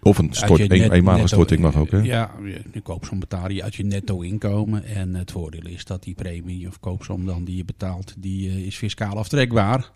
Of 0.03 0.19
een, 0.19 0.33
net- 0.69 0.93
eenmalige 0.93 1.27
storting 1.27 1.61
mag 1.61 1.77
ook, 1.77 1.91
hè? 1.91 1.99
Ja, 1.99 2.31
je 2.73 2.81
koopsom 2.81 3.19
betaal 3.19 3.51
je 3.51 3.63
uit 3.63 3.75
je 3.75 3.85
netto 3.85 4.21
inkomen. 4.21 4.85
En 4.85 5.15
het 5.15 5.31
voordeel 5.31 5.67
is 5.67 5.85
dat 5.85 6.03
die 6.03 6.15
premie 6.15 6.69
of 6.69 6.81
koopsom 6.81 7.27
dan 7.27 7.45
die 7.45 7.57
je 7.57 7.65
betaalt, 7.65 8.15
die 8.19 8.49
eh, 8.49 8.57
is 8.67 8.77
fiscaal 8.77 9.17
aftrekbaar. 9.17 9.91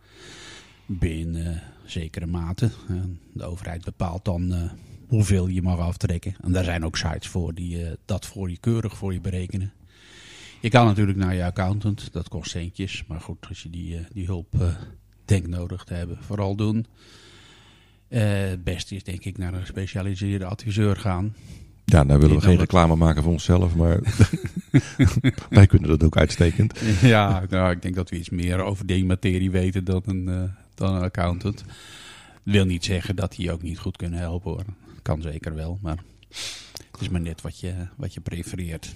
Binnen 0.86 1.54
eh, 1.54 1.60
zekere 1.84 2.26
mate. 2.26 2.70
De 3.32 3.44
overheid 3.44 3.84
bepaalt 3.84 4.24
dan 4.24 4.52
eh, 4.52 4.70
hoeveel 5.06 5.46
je 5.46 5.62
mag 5.62 5.78
aftrekken. 5.78 6.34
En 6.40 6.52
daar 6.52 6.64
zijn 6.64 6.84
ook 6.84 6.96
sites 6.96 7.28
voor 7.28 7.54
die 7.54 7.78
dat 8.04 8.26
voor 8.26 8.50
je 8.50 8.58
keurig 8.58 8.96
voor 8.96 9.12
je 9.12 9.20
berekenen. 9.20 9.72
Je 10.60 10.68
kan 10.68 10.86
natuurlijk 10.86 11.18
naar 11.18 11.34
je 11.34 11.44
accountant, 11.44 12.12
dat 12.12 12.28
kost 12.28 12.50
centjes. 12.50 13.04
Maar 13.06 13.20
goed, 13.20 13.46
als 13.48 13.62
je 13.62 13.70
die, 13.70 13.98
die 14.12 14.26
hulp 14.26 14.54
denkt 15.24 15.48
nodig 15.48 15.84
te 15.84 15.94
hebben, 15.94 16.18
vooral 16.20 16.56
doen. 16.56 16.86
Eh, 18.12 18.48
het 18.48 18.64
beste 18.64 18.94
is 18.94 19.02
denk 19.02 19.24
ik 19.24 19.38
naar 19.38 19.54
een 19.54 19.60
gespecialiseerde 19.60 20.44
adviseur 20.44 20.96
gaan. 20.96 21.36
Ja, 21.84 22.02
nou 22.02 22.20
willen 22.20 22.36
we 22.36 22.42
geen 22.42 22.58
reclame 22.58 22.96
maken 22.96 23.22
voor 23.22 23.32
onszelf, 23.32 23.74
maar 23.74 23.98
wij 25.50 25.66
kunnen 25.66 25.88
dat 25.88 26.02
ook 26.02 26.16
uitstekend. 26.16 26.80
Ja, 27.02 27.44
nou, 27.48 27.70
ik 27.70 27.82
denk 27.82 27.94
dat 27.94 28.10
we 28.10 28.16
iets 28.16 28.30
meer 28.30 28.60
over 28.60 28.86
die 28.86 29.04
materie 29.04 29.50
weten 29.50 29.84
dan 29.84 30.02
een, 30.04 30.28
eh, 30.28 30.42
dan 30.74 30.94
een 30.94 31.02
accountant. 31.02 31.64
wil 32.42 32.64
niet 32.64 32.84
zeggen 32.84 33.16
dat 33.16 33.32
die 33.36 33.52
ook 33.52 33.62
niet 33.62 33.78
goed 33.78 33.96
kunnen 33.96 34.18
helpen 34.18 34.50
hoor. 34.50 34.64
Kan 35.02 35.22
zeker 35.22 35.54
wel, 35.54 35.78
maar 35.82 35.98
het 36.90 37.00
is 37.00 37.08
maar 37.08 37.20
net 37.20 37.40
wat 37.40 37.60
je, 37.60 37.74
wat 37.96 38.14
je 38.14 38.20
prefereert. 38.20 38.94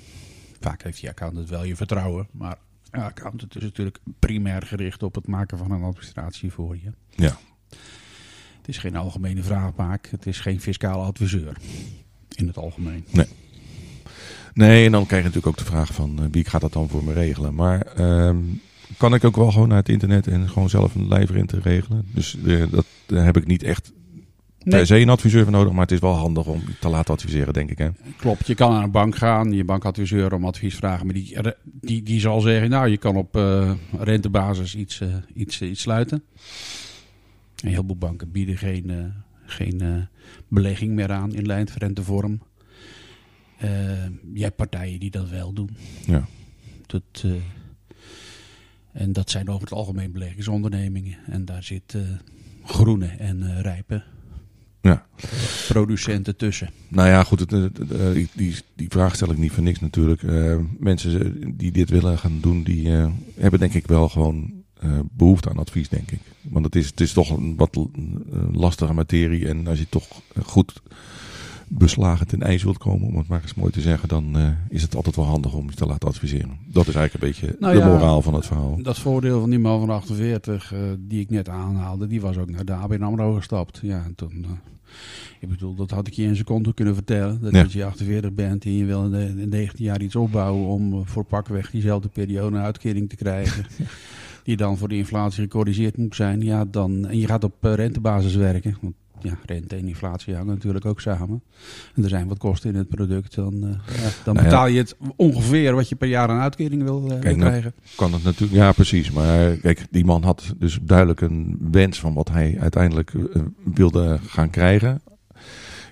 Vaak 0.60 0.82
heeft 0.82 1.00
die 1.00 1.10
accountant 1.10 1.48
wel 1.48 1.64
je 1.64 1.76
vertrouwen, 1.76 2.28
maar 2.30 2.58
een 2.90 3.02
accountant 3.02 3.56
is 3.56 3.62
natuurlijk 3.62 3.98
primair 4.18 4.62
gericht 4.62 5.02
op 5.02 5.14
het 5.14 5.26
maken 5.26 5.58
van 5.58 5.70
een 5.70 5.82
administratie 5.82 6.52
voor 6.52 6.76
je. 6.76 6.92
Ja. 7.10 7.38
Het 8.66 8.74
is 8.74 8.80
geen 8.80 8.96
algemene 8.96 9.42
vraagbaak, 9.42 10.08
het 10.10 10.26
is 10.26 10.40
geen 10.40 10.60
fiscale 10.60 11.02
adviseur 11.02 11.56
in 12.34 12.46
het 12.46 12.56
algemeen. 12.56 13.04
Nee, 14.54 14.84
en 14.84 14.92
dan 14.92 15.06
krijg 15.06 15.22
je 15.22 15.28
natuurlijk 15.28 15.58
ook 15.58 15.64
de 15.66 15.70
vraag 15.70 15.94
van 15.94 16.18
eh, 16.18 16.24
wie 16.30 16.44
gaat 16.44 16.60
dat 16.60 16.72
dan 16.72 16.88
voor 16.88 17.04
me 17.04 17.12
regelen. 17.12 17.54
Maar 17.54 17.80
ehm, 17.80 18.36
kan 18.96 19.14
ik 19.14 19.24
ook 19.24 19.36
wel 19.36 19.50
gewoon 19.50 19.68
naar 19.68 19.76
het 19.76 19.88
internet 19.88 20.26
en 20.26 20.48
gewoon 20.48 20.68
zelf 20.68 20.94
een 20.94 21.08
lijfrente 21.08 21.60
regelen? 21.62 22.06
Dus 22.14 22.36
eh, 22.46 22.62
dat, 22.70 22.84
daar 23.06 23.24
heb 23.24 23.36
ik 23.36 23.46
niet 23.46 23.62
echt 23.62 23.92
Nee. 24.62 24.76
per 24.78 24.86
se 24.86 24.98
een 24.98 25.08
adviseur 25.08 25.42
voor 25.42 25.52
nodig, 25.52 25.72
maar 25.72 25.82
het 25.82 25.92
is 25.92 25.98
wel 25.98 26.14
handig 26.14 26.46
om 26.46 26.62
te 26.80 26.88
laten 26.88 27.14
adviseren, 27.14 27.52
denk 27.52 27.70
ik. 27.70 27.78
Hè? 27.78 27.88
Klopt, 28.16 28.46
je 28.46 28.54
kan 28.54 28.72
naar 28.72 28.82
een 28.82 28.90
bank 28.90 29.16
gaan, 29.16 29.52
je 29.52 29.64
bankadviseur 29.64 30.34
om 30.34 30.44
advies 30.44 30.74
vragen. 30.74 31.06
Maar 31.06 31.14
die, 31.14 31.38
die, 31.64 32.02
die 32.02 32.20
zal 32.20 32.40
zeggen, 32.40 32.70
nou, 32.70 32.88
je 32.88 32.96
kan 32.96 33.16
op 33.16 33.36
eh, 33.36 33.70
rentebasis 33.98 34.74
iets, 34.74 35.02
iets, 35.34 35.62
iets 35.62 35.80
sluiten. 35.80 36.22
Een 37.62 37.68
heleboel 37.70 37.96
banken 37.96 38.30
bieden 38.30 38.56
geen, 38.58 38.90
eh, 38.90 39.04
geen 39.46 39.80
eh, 39.80 39.96
belegging 40.48 40.92
meer 40.94 41.12
aan 41.12 41.34
in 41.34 41.46
lijnrentevorm. 41.46 42.40
Eh 43.58 44.04
je 44.34 44.42
hebt 44.42 44.56
partijen 44.56 45.00
die 45.00 45.10
dat 45.10 45.28
wel 45.30 45.52
doen. 45.52 45.70
Ja. 46.06 46.26
Dat, 46.86 47.24
en 48.92 49.12
dat 49.12 49.30
zijn 49.30 49.48
over 49.48 49.62
het 49.62 49.72
algemeen 49.72 50.12
beleggingsondernemingen. 50.12 51.18
En 51.26 51.44
daar 51.44 51.62
zit 51.62 51.94
eh, 51.94 52.00
groene 52.64 53.06
en 53.06 53.62
rijpe 53.62 54.02
Ja. 54.82 55.06
producenten 55.68 56.36
tussen. 56.36 56.70
Nou 56.88 57.08
ja, 57.08 57.22
goed, 57.22 57.40
het, 57.40 57.50
het- 57.50 57.78
het, 57.78 58.14
die, 58.14 58.28
die, 58.34 58.54
die 58.74 58.88
vraag 58.88 59.14
stel 59.14 59.30
ik 59.30 59.38
niet 59.38 59.52
voor 59.52 59.62
niks 59.62 59.80
natuurlijk. 59.80 60.22
Mensen 60.78 61.56
die 61.56 61.72
dit 61.72 61.90
willen 61.90 62.18
gaan 62.18 62.38
doen, 62.40 62.62
die 62.62 62.88
hebben 63.34 63.58
denk 63.60 63.74
ik 63.74 63.86
wel 63.86 64.08
gewoon 64.08 64.55
eh, 64.80 64.98
behoefte 65.12 65.48
aan 65.48 65.58
advies, 65.58 65.88
denk 65.88 66.10
ik. 66.10 66.20
Want 66.42 66.64
het 66.64 66.76
is, 66.76 66.86
het 66.86 67.00
is 67.00 67.12
toch 67.12 67.30
een 67.30 67.56
wat 67.56 67.76
een 67.76 68.24
lastige 68.52 68.92
materie. 68.92 69.48
En 69.48 69.66
als 69.66 69.78
je 69.78 69.86
toch 69.88 70.08
eh, 70.34 70.44
goed 70.44 70.82
beslagen 71.68 72.26
ten 72.26 72.42
ijs 72.42 72.62
wilt 72.62 72.78
komen, 72.78 73.06
om 73.08 73.16
het 73.16 73.28
maar 73.28 73.42
eens 73.42 73.54
mooi 73.54 73.72
te 73.72 73.80
zeggen, 73.80 74.08
dan 74.08 74.36
eh, 74.38 74.48
is 74.68 74.82
het 74.82 74.96
altijd 74.96 75.16
wel 75.16 75.24
handig 75.24 75.52
om 75.54 75.68
je 75.70 75.76
te 75.76 75.86
laten 75.86 76.08
adviseren. 76.08 76.58
Dat 76.66 76.86
is 76.88 76.94
eigenlijk 76.94 77.24
een 77.24 77.30
beetje 77.30 77.56
Nou 77.60 77.72
de 77.74 77.78
ja, 77.80 77.86
moraal 77.88 78.22
van 78.22 78.34
het 78.34 78.46
verhaal. 78.46 78.78
Dat 78.82 78.98
voordeel 78.98 79.40
van 79.40 79.50
die 79.50 79.58
man 79.58 79.80
van 79.80 79.90
48, 79.90 80.72
eh, 80.72 80.78
die 80.98 81.20
ik 81.20 81.30
net 81.30 81.48
aanhaalde, 81.48 82.06
die 82.06 82.20
was 82.20 82.36
ook 82.36 82.50
naar 82.50 82.64
de 82.64 82.72
ABN 82.72 83.02
AMRO 83.02 83.34
gestapt. 83.34 83.78
Ja, 83.82 84.04
en 84.04 84.14
toen, 84.14 84.44
eh, 84.44 84.50
ik 85.40 85.48
bedoel, 85.48 85.74
dat 85.74 85.90
had 85.90 86.06
ik 86.06 86.12
je 86.12 86.22
in 86.22 86.28
een 86.28 86.36
seconde 86.36 86.74
kunnen 86.74 86.94
vertellen. 86.94 87.40
Dat 87.40 87.52
Ja. 87.52 87.62
als 87.62 87.72
je 87.72 87.84
48 87.84 88.32
bent 88.32 88.64
en 88.64 88.72
je 88.76 88.84
wil 88.84 89.04
in, 89.04 89.10
de, 89.10 89.42
in 89.42 89.48
19 89.48 89.84
jaar 89.84 90.02
iets 90.02 90.16
opbouwen 90.16 90.66
om 90.66 90.92
eh, 90.92 90.98
voor 91.04 91.24
pakweg 91.24 91.70
diezelfde 91.70 92.08
periode 92.08 92.56
een 92.56 92.62
uitkering 92.62 93.08
te 93.08 93.16
krijgen. 93.16 93.66
die 94.46 94.56
dan 94.56 94.78
voor 94.78 94.88
de 94.88 94.96
inflatie 94.96 95.42
gecorrigeerd 95.42 95.96
moet 95.96 96.14
zijn. 96.16 96.40
Ja, 96.42 96.64
dan, 96.64 97.06
en 97.06 97.18
je 97.18 97.26
gaat 97.26 97.44
op 97.44 97.54
eh, 97.60 97.74
rentebasis 97.74 98.34
werken. 98.34 98.76
Want 98.80 98.94
ja, 99.20 99.38
rente 99.46 99.76
en 99.76 99.88
inflatie 99.88 100.34
hangen 100.34 100.54
natuurlijk 100.54 100.84
ook 100.84 101.00
samen. 101.00 101.42
En 101.94 102.02
er 102.02 102.08
zijn 102.08 102.28
wat 102.28 102.38
kosten 102.38 102.70
in 102.70 102.76
het 102.76 102.88
product. 102.88 103.34
Dan, 103.34 103.54
eh, 103.54 103.70
ja, 103.96 104.10
dan 104.24 104.34
Nou 104.34 104.36
ja. 104.38 104.42
betaal 104.42 104.66
je 104.66 104.78
het 104.78 104.96
ongeveer 105.16 105.74
wat 105.74 105.88
je 105.88 105.94
per 105.96 106.08
jaar 106.08 106.28
aan 106.28 106.40
uitkering 106.40 106.82
wil, 106.82 107.02
eh, 107.10 107.18
wil 107.20 107.36
nou, 107.36 107.36
krijgen. 107.36 107.72
kan 107.96 108.12
het 108.12 108.22
natuurlijk. 108.24 108.52
Ja, 108.52 108.72
precies. 108.72 109.10
Maar 109.10 109.56
kijk, 109.56 109.86
die 109.90 110.04
man 110.04 110.22
had 110.22 110.54
dus 110.58 110.78
duidelijk 110.82 111.20
een 111.20 111.58
wens 111.70 112.00
van 112.00 112.14
wat 112.14 112.28
hij 112.28 112.56
uiteindelijk 112.60 113.12
wilde 113.74 114.18
gaan 114.26 114.50
krijgen. 114.50 115.00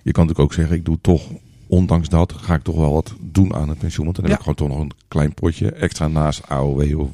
Je 0.02 0.12
kan 0.12 0.26
natuurlijk 0.26 0.38
ook 0.50 0.52
zeggen, 0.52 0.76
ik 0.76 0.84
doe 0.84 0.98
toch, 1.00 1.22
ondanks 1.66 2.08
dat, 2.08 2.32
ga 2.32 2.54
ik 2.54 2.62
toch 2.62 2.76
wel 2.76 2.92
wat 2.92 3.14
doen 3.20 3.54
aan 3.54 3.68
het 3.68 3.78
pensioen. 3.78 4.04
Want 4.04 4.16
dan 4.16 4.24
heb 4.24 4.34
Ja. 4.34 4.38
ik 4.40 4.44
gewoon 4.54 4.68
toch 4.68 4.78
nog 4.78 4.86
een 4.86 4.96
klein 5.08 5.34
potje 5.34 5.72
extra 5.72 6.08
naast 6.08 6.48
AOW 6.48 7.00
of 7.00 7.10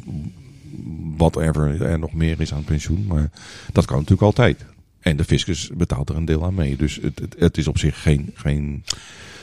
whatever 1.16 1.82
er 1.82 1.98
nog 1.98 2.12
meer 2.12 2.40
is 2.40 2.52
aan 2.54 2.64
pensioen. 2.64 3.04
Maar 3.06 3.30
dat 3.72 3.84
kan 3.84 3.96
natuurlijk 3.96 4.22
altijd. 4.22 4.64
En 5.00 5.16
de 5.16 5.24
fiscus 5.24 5.70
betaalt 5.76 6.08
er 6.08 6.16
een 6.16 6.24
deel 6.24 6.44
aan 6.44 6.54
mee. 6.54 6.76
Dus 6.76 6.98
het, 7.02 7.18
het, 7.18 7.36
het 7.38 7.56
is 7.58 7.68
op 7.68 7.78
zich 7.78 8.02
geen, 8.02 8.30
geen 8.34 8.84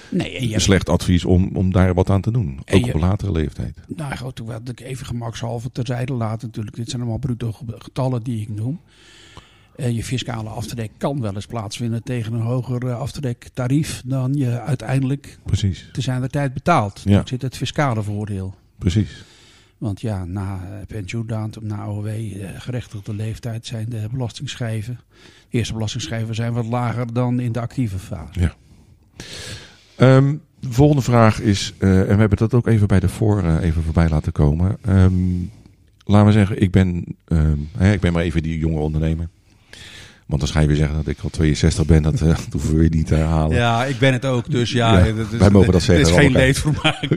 Nee, 0.09 0.37
en 0.37 0.47
je 0.49 0.59
slecht 0.59 0.89
advies 0.89 1.25
om, 1.25 1.49
om 1.53 1.71
daar 1.71 1.93
wat 1.93 2.09
aan 2.09 2.21
te 2.21 2.31
doen. 2.31 2.59
En 2.65 2.75
Ook 2.77 2.85
je- 2.85 2.93
op 2.93 2.99
latere 2.99 3.31
leeftijd. 3.31 3.77
Nou 3.95 4.15
goed, 4.17 4.41
had 4.47 4.69
ik 4.69 4.79
even 4.79 5.05
gemakshalve 5.05 5.71
terzijde 5.71 6.13
laten. 6.13 6.47
Natuurlijk, 6.47 6.75
dit 6.75 6.89
zijn 6.89 7.01
allemaal 7.01 7.19
bruto 7.19 7.51
ge- 7.51 7.63
getallen 7.77 8.23
die 8.23 8.41
ik 8.41 8.49
noem. 8.49 8.79
Eh, 9.75 9.91
je 9.95 10.03
fiscale 10.03 10.49
aftrek 10.49 10.91
kan 10.97 11.21
wel 11.21 11.35
eens 11.35 11.45
plaatsvinden 11.45 12.03
tegen 12.03 12.33
een 12.33 12.41
hoger 12.41 12.87
eh, 12.87 12.99
aftrektarief 12.99 14.01
dan 14.05 14.33
je 14.33 14.59
uiteindelijk 14.61 15.39
Precies, 15.45 15.89
te 15.91 16.01
zijn 16.01 16.21
de 16.21 16.29
tijd 16.29 16.53
betaalt. 16.53 17.01
Ja. 17.05 17.21
Zit 17.25 17.41
het 17.41 17.57
fiscale 17.57 18.03
voordeel. 18.03 18.55
precies. 18.77 19.23
Want 19.77 20.01
ja, 20.01 20.25
na 20.25 20.59
eh, 20.63 20.85
pensioendatum, 20.87 21.65
na 21.65 21.77
AOW, 21.77 22.07
eh, 22.07 22.49
gerechtigde 22.57 23.13
leeftijd 23.13 23.65
zijn 23.65 23.89
de 23.89 24.07
belastingschijven. 24.11 24.99
De 25.49 25.57
eerste 25.57 25.73
belastingschijven 25.73 26.35
zijn 26.35 26.53
wat 26.53 26.65
lager 26.65 27.13
dan 27.13 27.39
in 27.39 27.51
de 27.51 27.59
actieve 27.59 27.99
fase. 27.99 28.51
Ehm, 29.95 30.35
de 30.59 30.71
volgende 30.71 31.01
vraag 31.01 31.39
is, 31.39 31.73
eh, 31.77 31.99
en 31.99 32.07
we 32.07 32.19
hebben 32.19 32.37
dat 32.37 32.53
ook 32.53 32.67
even 32.67 32.87
bij 32.87 32.99
de 32.99 33.09
voor 33.09 33.43
even 33.59 33.83
voorbij 33.83 34.09
laten 34.09 34.31
komen. 34.31 34.77
Ehm, 34.81 35.13
laten 36.05 36.25
we 36.25 36.31
zeggen, 36.31 36.61
ik 36.61 36.71
ben, 36.71 37.05
ehm, 37.25 37.57
hè, 37.77 37.91
ik 37.93 37.99
ben 37.99 38.13
maar 38.13 38.23
even 38.23 38.43
die 38.43 38.59
jonge 38.59 38.79
ondernemer. 38.79 39.29
Want 40.27 40.41
dan 40.41 40.49
ga 40.49 40.59
je 40.59 40.67
weer 40.67 40.75
zeggen 40.75 40.95
dat 40.95 41.07
ik 41.07 41.17
al 41.23 41.29
62 41.29 41.85
ben, 41.85 42.03
dat, 42.03 42.13
eh, 42.13 42.27
dat 42.27 42.45
hoeven 42.51 42.71
we 42.73 42.77
weer 42.79 42.89
niet 42.89 43.07
te 43.07 43.15
herhalen. 43.15 43.55
Ja, 43.57 43.85
ik 43.85 43.99
ben 43.99 44.13
het 44.13 44.25
ook. 44.25 44.51
Dus 44.51 44.71
ja, 44.71 45.05
Ja, 45.05 45.13
wij 45.37 45.49
mogen 45.49 45.71
dat 45.71 45.81
zeggen, 45.81 46.05
Het 46.05 46.15
is 46.15 46.19
geen 46.23 46.35
allebei. 46.35 46.45
leedvermaak. 46.45 47.07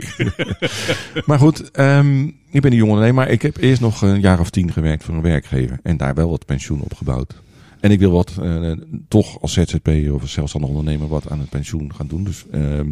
Maar 1.27 1.39
goed, 1.39 1.71
ehm, 1.71 2.23
ik 2.51 2.61
ben 2.61 2.71
die 2.71 2.79
jonge 2.79 2.91
ondernemer, 2.93 3.15
maar 3.23 3.31
ik 3.33 3.43
heb 3.43 3.57
eerst 3.57 3.81
nog 3.81 4.03
een 4.03 4.21
jaar 4.21 4.41
of 4.41 4.51
tien 4.51 4.73
gewerkt 4.73 5.05
voor 5.05 5.15
een 5.15 5.23
werkgever. 5.23 5.79
En 5.83 5.97
daar 5.97 6.15
wel 6.15 6.31
wat 6.31 6.47
pensioen 6.47 6.81
opgebouwd. 6.81 7.43
En 7.81 7.91
ik 7.91 7.99
wil 7.99 8.11
wat, 8.11 8.33
eh, 8.43 8.71
toch 9.09 9.41
als 9.41 9.53
ZZP'er 9.53 10.15
of 10.15 10.21
als 10.23 10.33
zelfstandig 10.33 10.71
ondernemer 10.71 11.09
wat 11.09 11.31
aan 11.31 11.39
het 11.41 11.49
pensioen 11.49 11.95
gaan 11.95 12.07
doen. 12.07 12.25
Dus 12.25 12.45
ehm, 12.53 12.91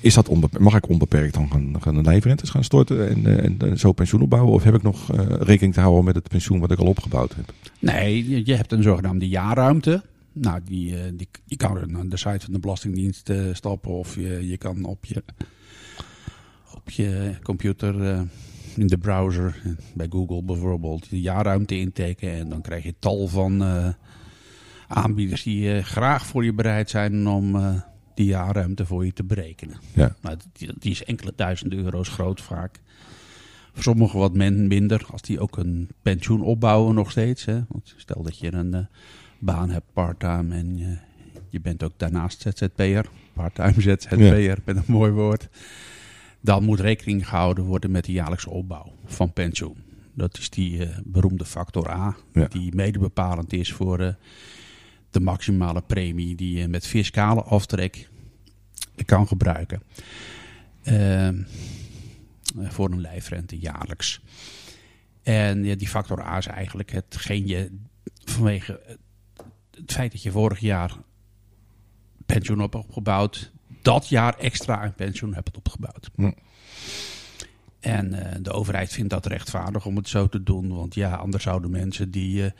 is 0.00 0.14
dat 0.14 0.58
mag 0.58 0.76
ik 0.76 0.88
onbeperkt 0.88 1.34
dan 1.34 1.50
gaan, 1.50 1.76
gaan 1.80 2.02
lijfrentes 2.02 2.50
gaan 2.50 2.64
storten 2.64 3.08
en, 3.08 3.26
eh, 3.26 3.44
en, 3.44 3.56
eh, 3.58 3.72
zo 3.72 3.92
pensioen 3.92 4.22
opbouwen? 4.22 4.52
Of 4.52 4.62
heb 4.62 4.74
ik 4.74 4.82
nog 4.82 5.12
eh, 5.12 5.26
rekening 5.28 5.74
te 5.74 5.80
houden 5.80 6.04
met 6.04 6.14
het 6.14 6.28
pensioen 6.28 6.60
wat 6.60 6.70
ik 6.70 6.78
al 6.78 6.86
opgebouwd 6.86 7.34
heb? 7.34 7.52
Nee, 7.78 8.44
je, 8.44 8.54
hebt 8.54 8.72
een 8.72 8.82
zogenaamde 8.82 9.28
jaarruimte. 9.28 10.02
Nou, 10.32 10.60
die, 10.64 11.16
die, 11.16 11.28
je 11.44 11.56
kan 11.56 11.90
naar 11.90 12.08
de 12.08 12.16
site 12.16 12.44
van 12.44 12.52
de 12.52 12.58
Belastingdienst 12.58 13.32
stappen 13.52 13.90
of 13.90 14.14
je, 14.14 14.48
je 14.48 14.56
kan 14.56 14.84
op 14.84 15.04
je, 15.04 15.22
op 16.74 16.90
je 16.90 17.34
computer 17.42 17.94
in 18.76 18.86
de 18.86 18.98
browser, 18.98 19.62
bij 19.94 20.06
Google 20.10 20.42
bijvoorbeeld, 20.42 21.10
de 21.10 21.20
jaarruimte 21.20 21.78
intekenen. 21.78 22.34
En 22.34 22.48
dan 22.48 22.60
krijg 22.60 22.82
je 22.82 22.94
tal 22.98 23.28
van 23.28 23.64
aanbieders 24.88 25.42
die 25.42 25.82
graag 25.82 26.26
voor 26.26 26.44
je 26.44 26.52
bereid 26.52 26.90
zijn 26.90 27.28
om 27.28 27.56
die 28.14 28.26
jaarruimte 28.26 28.86
voor 28.86 29.04
je 29.04 29.12
te 29.12 29.24
berekenen. 29.24 29.76
Ja. 29.94 30.14
Nou, 30.20 30.36
die, 30.52 30.70
die 30.78 30.90
is 30.90 31.04
enkele 31.04 31.32
duizenden 31.36 31.78
euro's 31.78 32.08
groot 32.08 32.40
vaak. 32.40 32.80
Voor 33.72 33.82
sommigen 33.82 34.18
wat 34.18 34.34
men 34.34 34.66
minder, 34.66 35.06
als 35.10 35.22
die 35.22 35.40
ook 35.40 35.56
een 35.56 35.88
pensioen 36.02 36.42
opbouwen 36.42 36.94
nog 36.94 37.10
steeds. 37.10 37.44
Hè? 37.44 37.60
Want 37.68 37.94
stel 37.96 38.22
dat 38.22 38.38
je 38.38 38.52
een 38.52 38.74
eh, 38.74 38.80
baan 39.38 39.70
hebt 39.70 39.92
part-time 39.92 40.54
en 40.54 40.76
je, 40.78 40.96
je 41.48 41.60
bent 41.60 41.82
ook 41.82 41.92
daarnaast 41.96 42.40
ZZP'er. 42.42 43.06
Part-time 43.32 43.80
ZZP'er, 43.80 44.58
met 44.64 44.76
een 44.76 44.82
mooi 44.86 45.10
woord. 45.10 45.48
Dan 46.40 46.64
moet 46.64 46.80
rekening 46.80 47.28
gehouden 47.28 47.64
worden 47.64 47.90
met 47.90 48.04
de 48.04 48.12
jaarlijkse 48.12 48.50
opbouw 48.50 48.92
van 49.04 49.32
pensioen. 49.32 49.76
Dat 50.14 50.38
is 50.38 50.50
die 50.50 50.84
eh, 50.86 50.98
beroemde 51.04 51.44
factor 51.44 51.90
A, 51.90 52.16
Ja. 52.32 52.46
die 52.48 52.74
mede 52.74 52.98
bepalend 52.98 53.52
is 53.52 53.72
voor 53.72 53.98
eh, 54.00 54.14
de 55.12 55.20
maximale 55.20 55.82
premie 55.82 56.34
die 56.34 56.58
je 56.58 56.68
met 56.68 56.86
fiscale 56.86 57.42
aftrek 57.42 58.10
kan 59.04 59.26
gebruiken. 59.26 59.82
Ehm, 60.82 61.42
voor 62.56 62.90
een 62.90 63.00
lijfrente 63.00 63.58
jaarlijks. 63.58 64.20
En 65.22 65.64
ja, 65.64 65.74
die 65.74 65.88
factor 65.88 66.22
A 66.22 66.36
is 66.36 66.46
eigenlijk 66.46 66.90
hetgeen 66.90 67.46
je 67.46 67.78
vanwege 68.24 68.98
het 69.70 69.92
feit 69.92 70.12
dat 70.12 70.22
je 70.22 70.30
vorig 70.30 70.58
jaar 70.58 70.96
pensioen 72.26 72.58
hebt 72.58 72.74
opgebouwd, 72.74 73.52
dat 73.82 74.08
jaar 74.08 74.38
extra 74.38 74.84
een 74.84 74.94
pensioen 74.94 75.34
hebt 75.34 75.56
opgebouwd. 75.56 76.10
Ja. 76.16 76.34
En 77.80 78.14
eh, 78.14 78.36
de 78.42 78.52
overheid 78.52 78.92
vindt 78.92 79.10
dat 79.10 79.26
rechtvaardig 79.26 79.86
om 79.86 79.96
het 79.96 80.08
zo 80.08 80.28
te 80.28 80.42
doen. 80.42 80.74
Want 80.74 80.94
ja, 80.94 81.14
anders 81.14 81.42
zouden 81.42 81.70
mensen 81.70 82.10
die, 82.10 82.44
eh, 82.44 82.50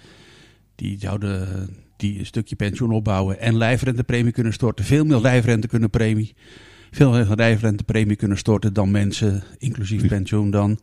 die 0.75 0.99
zouden 0.99 1.77
die 1.97 2.19
een 2.19 2.27
stukje 2.27 2.57
pensioen 2.57 2.93
opbouwen 2.93 3.41
en 3.41 3.57
lijfrentepremie 3.57 4.33
kunnen 4.33 4.53
storten, 4.53 4.85
veel 4.85 5.05
meer 5.05 5.21
lijfrente 5.21 5.69
kunnen 5.69 5.91
premie, 5.91 6.35
veel 6.91 7.11
meer 7.11 7.27
lijfrentepremie 7.35 8.17
kunnen 8.17 8.39
storten 8.39 8.73
dan 8.73 8.91
mensen, 8.91 9.43
inclusief 9.59 10.07
pensioen 10.07 10.51
dan, 10.51 10.79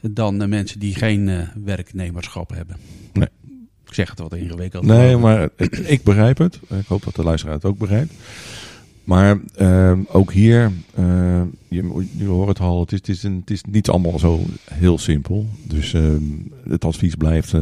dan 0.00 0.42
eh, 0.42 0.48
mensen 0.48 0.80
die 0.80 0.94
geen 0.94 1.28
eh, 1.28 1.48
werknemerschap 1.64 2.50
hebben. 2.54 2.76
Nee. 3.12 3.28
Ik 3.86 3.94
zeg 3.94 4.10
het 4.10 4.18
wat 4.18 4.34
ingewikkeld. 4.34 4.84
Nee, 4.84 5.16
maar 5.16 5.48
ik, 5.86 6.02
begrijp 6.02 6.38
het. 6.38 6.60
Ik 6.68 6.86
hoop 6.86 7.04
dat 7.04 7.14
de 7.14 7.22
luisteraar 7.22 7.54
het 7.54 7.64
ook 7.64 7.78
begrijpt. 7.78 8.12
Maar 9.04 9.38
ehm, 9.54 10.00
ook 10.08 10.32
hier, 10.32 10.72
eh, 10.94 11.42
je, 11.68 12.06
je 12.16 12.24
hoort 12.24 12.48
het 12.48 12.60
al, 12.60 12.80
het 12.80 12.92
is, 12.92 12.98
het, 12.98 13.08
is 13.08 13.22
een, 13.22 13.36
het 13.40 13.50
is 13.50 13.62
niet 13.62 13.88
allemaal 13.88 14.18
zo 14.18 14.40
heel 14.70 14.98
simpel. 14.98 15.46
Dus 15.62 15.94
ehm, 15.94 16.22
het 16.68 16.84
advies 16.84 17.14
blijft, 17.14 17.54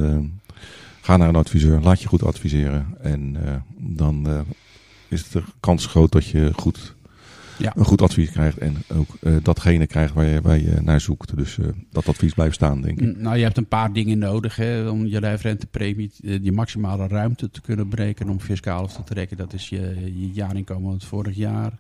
ga 1.03 1.17
naar 1.17 1.29
een 1.29 1.37
adviseur, 1.37 1.81
laat 1.81 2.03
je 2.03 2.09
goed 2.09 2.23
adviseren. 2.23 2.87
En 3.01 3.37
eh, 3.47 3.55
dan 3.77 4.29
eh, 4.29 4.41
is 5.09 5.29
de 5.29 5.43
kans 5.61 5.87
groot 5.87 6.13
dat 6.13 6.27
je 6.27 6.51
goed, 6.55 6.95
Ja. 7.59 7.73
een 7.77 7.85
goed 7.85 8.03
advies 8.03 8.31
krijgt. 8.31 8.59
En 8.59 8.77
ook 8.95 9.09
eh, 9.21 9.37
datgene 9.43 9.87
krijgt 9.87 10.15
waar 10.15 10.25
je, 10.25 10.41
waar 10.41 10.59
je 10.59 10.79
naar 10.83 11.01
zoekt. 11.01 11.37
Dus 11.37 11.59
dat 11.91 12.09
advies 12.09 12.35
blijft 12.35 12.55
staan, 12.55 12.81
denk 12.81 13.01
ik. 13.01 13.17
Nou, 13.17 13.37
je 13.37 13.43
hebt 13.43 13.57
een 13.57 13.67
paar 13.67 13.93
dingen 13.93 14.19
nodig 14.19 14.57
hè, 14.57 14.89
om 14.89 15.07
je 15.07 15.21
lijfrentepremie, 15.21 16.11
die 16.21 16.53
maximale 16.53 17.07
ruimte 17.07 17.51
te 17.51 17.61
kunnen 17.61 17.89
berekenen 17.89 18.33
om 18.33 18.41
fiscaal 18.41 18.83
af 18.83 18.93
te 18.93 19.05
trekken. 19.05 19.37
Dat 19.37 19.53
is 19.53 19.69
je, 19.69 20.13
je 20.15 20.31
jaarinkomen 20.33 20.83
van 20.85 20.93
het 20.93 21.05
vorig 21.05 21.37
jaar. 21.37 21.73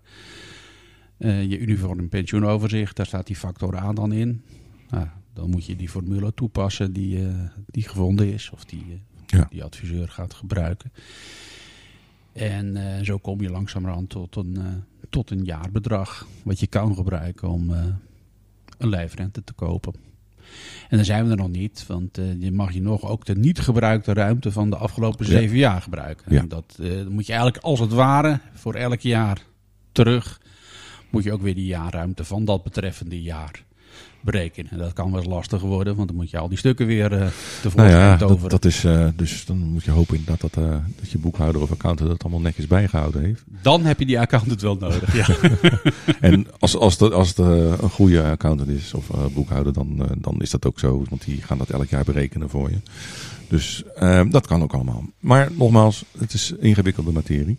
Je 1.18 1.58
uniform 1.58 2.08
pensioenoverzicht, 2.08 2.96
daar 2.96 3.06
staat 3.06 3.26
die 3.26 3.36
factor 3.36 3.76
A 3.76 3.92
dan 3.92 4.12
in. 4.12 4.42
Nou, 4.90 5.06
dan 5.32 5.50
moet 5.50 5.66
je 5.66 5.76
die 5.76 5.88
formule 5.88 6.34
toepassen 6.34 6.92
die, 6.92 7.18
die 7.66 7.88
gevonden 7.88 8.32
is 8.32 8.50
of 8.50 8.64
die, 8.64 9.02
Ja. 9.38 9.46
die 9.50 9.64
adviseur 9.64 10.08
gaat 10.08 10.34
gebruiken. 10.34 10.92
En 12.32 12.76
eh, 12.76 13.04
zo 13.04 13.18
kom 13.18 13.40
je 13.40 13.50
langzamerhand 13.50 14.08
tot 14.08 14.36
een, 14.36 14.56
eh, 14.56 14.64
tot 15.10 15.30
een 15.30 15.44
jaarbedrag 15.44 16.26
wat 16.42 16.60
je 16.60 16.66
kan 16.66 16.94
gebruiken 16.94 17.48
om 17.48 17.74
eh, 17.74 17.84
een 18.78 18.88
lijfrente 18.88 19.44
te 19.44 19.52
kopen. 19.52 19.94
En 20.88 20.96
dan 20.96 21.04
zijn 21.04 21.24
we 21.24 21.30
er 21.30 21.36
nog 21.36 21.48
niet, 21.48 21.86
want 21.86 22.18
je 22.38 22.52
mag 22.52 22.72
je 22.72 22.82
nog 22.82 23.04
ook 23.04 23.24
de 23.24 23.36
niet 23.36 23.60
gebruikte 23.60 24.12
ruimte 24.12 24.52
van 24.52 24.70
de 24.70 24.76
afgelopen 24.76 25.26
Ja. 25.26 25.32
zeven 25.32 25.56
jaar 25.56 25.82
gebruiken. 25.82 26.32
Ja. 26.34 26.40
En 26.40 26.48
dat 26.48 26.78
moet 27.08 27.26
je 27.26 27.32
eigenlijk 27.32 27.64
als 27.64 27.80
het 27.80 27.92
ware 27.92 28.40
voor 28.52 28.74
elk 28.74 29.00
jaar 29.00 29.42
terug, 29.92 30.40
moet 31.10 31.24
je 31.24 31.32
ook 31.32 31.42
weer 31.42 31.54
die 31.54 31.66
jaarruimte 31.66 32.24
van 32.24 32.44
dat 32.44 32.62
betreffende 32.62 33.22
jaar 33.22 33.64
berekenen. 34.20 34.70
En 34.70 34.78
dat 34.78 34.92
kan 34.92 35.10
wel 35.10 35.20
eens 35.20 35.28
lastig 35.28 35.60
worden, 35.60 35.96
want 35.96 36.08
dan 36.08 36.16
moet 36.16 36.30
je 36.30 36.38
al 36.38 36.48
die 36.48 36.58
stukken 36.58 36.86
weer 36.86 37.10
Nou 37.10 37.30
tevoorschijn 37.62 37.96
ja, 37.96 38.16
toveren. 38.16 38.40
dat, 38.40 38.50
dat 38.50 38.64
is, 38.64 38.84
eh, 38.84 39.06
dus 39.16 39.44
dan 39.44 39.58
moet 39.58 39.84
je 39.84 39.90
hopen 39.90 40.16
inderdaad 40.16 40.40
dat, 40.40 40.64
eh, 40.64 40.76
dat 41.00 41.10
je 41.10 41.18
boekhouder 41.18 41.62
of 41.62 41.70
accountant 41.70 42.08
dat 42.08 42.22
allemaal 42.22 42.40
netjes 42.40 42.66
bijgehouden 42.66 43.22
heeft. 43.22 43.44
Dan 43.62 43.84
heb 43.84 43.98
je 43.98 44.06
die 44.06 44.20
accountant 44.20 44.60
wel 44.60 44.76
nodig. 44.76 45.14
Ja. 45.14 45.26
En 46.20 46.46
als, 46.58 46.76
als, 46.76 46.98
het, 46.98 47.12
als 47.12 47.34
eh, 47.34 47.46
een 47.80 47.90
goede 47.90 48.22
accountant 48.22 48.68
is 48.70 48.94
of 48.94 49.06
boekhouder, 49.34 49.72
dan, 49.72 50.06
dan 50.18 50.36
is 50.38 50.50
dat 50.50 50.66
ook 50.66 50.78
zo. 50.78 51.04
Want 51.08 51.24
die 51.24 51.42
gaan 51.42 51.58
dat 51.58 51.70
elk 51.70 51.88
jaar 51.88 52.04
berekenen 52.04 52.48
voor 52.48 52.70
je. 52.70 52.78
Dus 53.52 53.82
eh, 53.94 54.22
dat 54.30 54.46
kan 54.46 54.62
ook 54.62 54.72
allemaal. 54.72 55.04
Maar 55.18 55.48
nogmaals, 55.52 56.04
het 56.18 56.32
is 56.32 56.52
ingewikkelde 56.60 57.12
materie. 57.12 57.58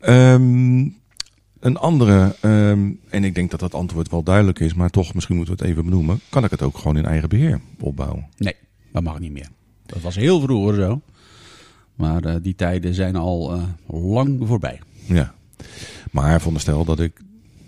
Ehm, 0.00 0.88
een 1.66 1.76
andere, 1.76 2.36
ehm, 2.40 2.90
en 3.08 3.24
ik 3.24 3.34
denk 3.34 3.50
dat 3.50 3.60
dat 3.60 3.74
antwoord 3.74 4.10
wel 4.10 4.22
duidelijk 4.22 4.58
is, 4.58 4.74
maar 4.74 4.90
toch 4.90 5.14
misschien 5.14 5.36
moeten 5.36 5.56
we 5.56 5.62
het 5.62 5.70
even 5.70 5.84
benoemen. 5.84 6.20
Kan 6.28 6.44
ik 6.44 6.50
het 6.50 6.62
ook 6.62 6.78
gewoon 6.78 6.96
in 6.96 7.04
eigen 7.04 7.28
beheer 7.28 7.60
opbouwen? 7.80 8.26
Nee, 8.36 8.54
dat 8.92 9.02
mag 9.02 9.18
niet 9.18 9.32
meer. 9.32 9.48
Dat 9.86 10.00
was 10.00 10.16
heel 10.16 10.40
vroeger 10.40 10.74
zo. 10.74 11.00
Maar 11.94 12.24
eh, 12.24 12.34
die 12.42 12.54
tijden 12.54 12.94
zijn 12.94 13.16
al 13.16 13.52
eh, 13.52 13.62
lang 14.14 14.46
voorbij. 14.46 14.80
Ja. 15.04 15.34
Maar 16.10 16.36
veronderstel 16.38 16.84
dat 16.84 17.00
ik 17.00 17.20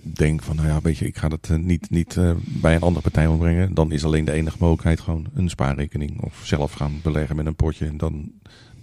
denk 0.02 0.42
van, 0.42 0.56
nou 0.56 0.68
ja, 0.68 0.80
weet 0.80 0.98
je, 0.98 1.06
ik 1.06 1.16
ga 1.16 1.28
het 1.28 1.50
eh, 1.50 1.56
niet, 1.56 1.90
niet 1.90 2.18
bij 2.44 2.74
een 2.74 2.82
andere 2.82 3.02
partij 3.02 3.26
opbrengen. 3.26 3.74
Dan 3.74 3.92
is 3.92 4.04
alleen 4.04 4.24
de 4.24 4.32
enige 4.32 4.56
mogelijkheid 4.60 5.00
gewoon 5.00 5.26
een 5.34 5.48
spaarrekening 5.48 6.22
of 6.22 6.40
zelf 6.44 6.72
gaan 6.72 7.00
beleggen 7.02 7.36
met 7.36 7.46
een 7.46 7.56
potje. 7.56 7.86
En 7.86 7.96
dan 7.96 8.32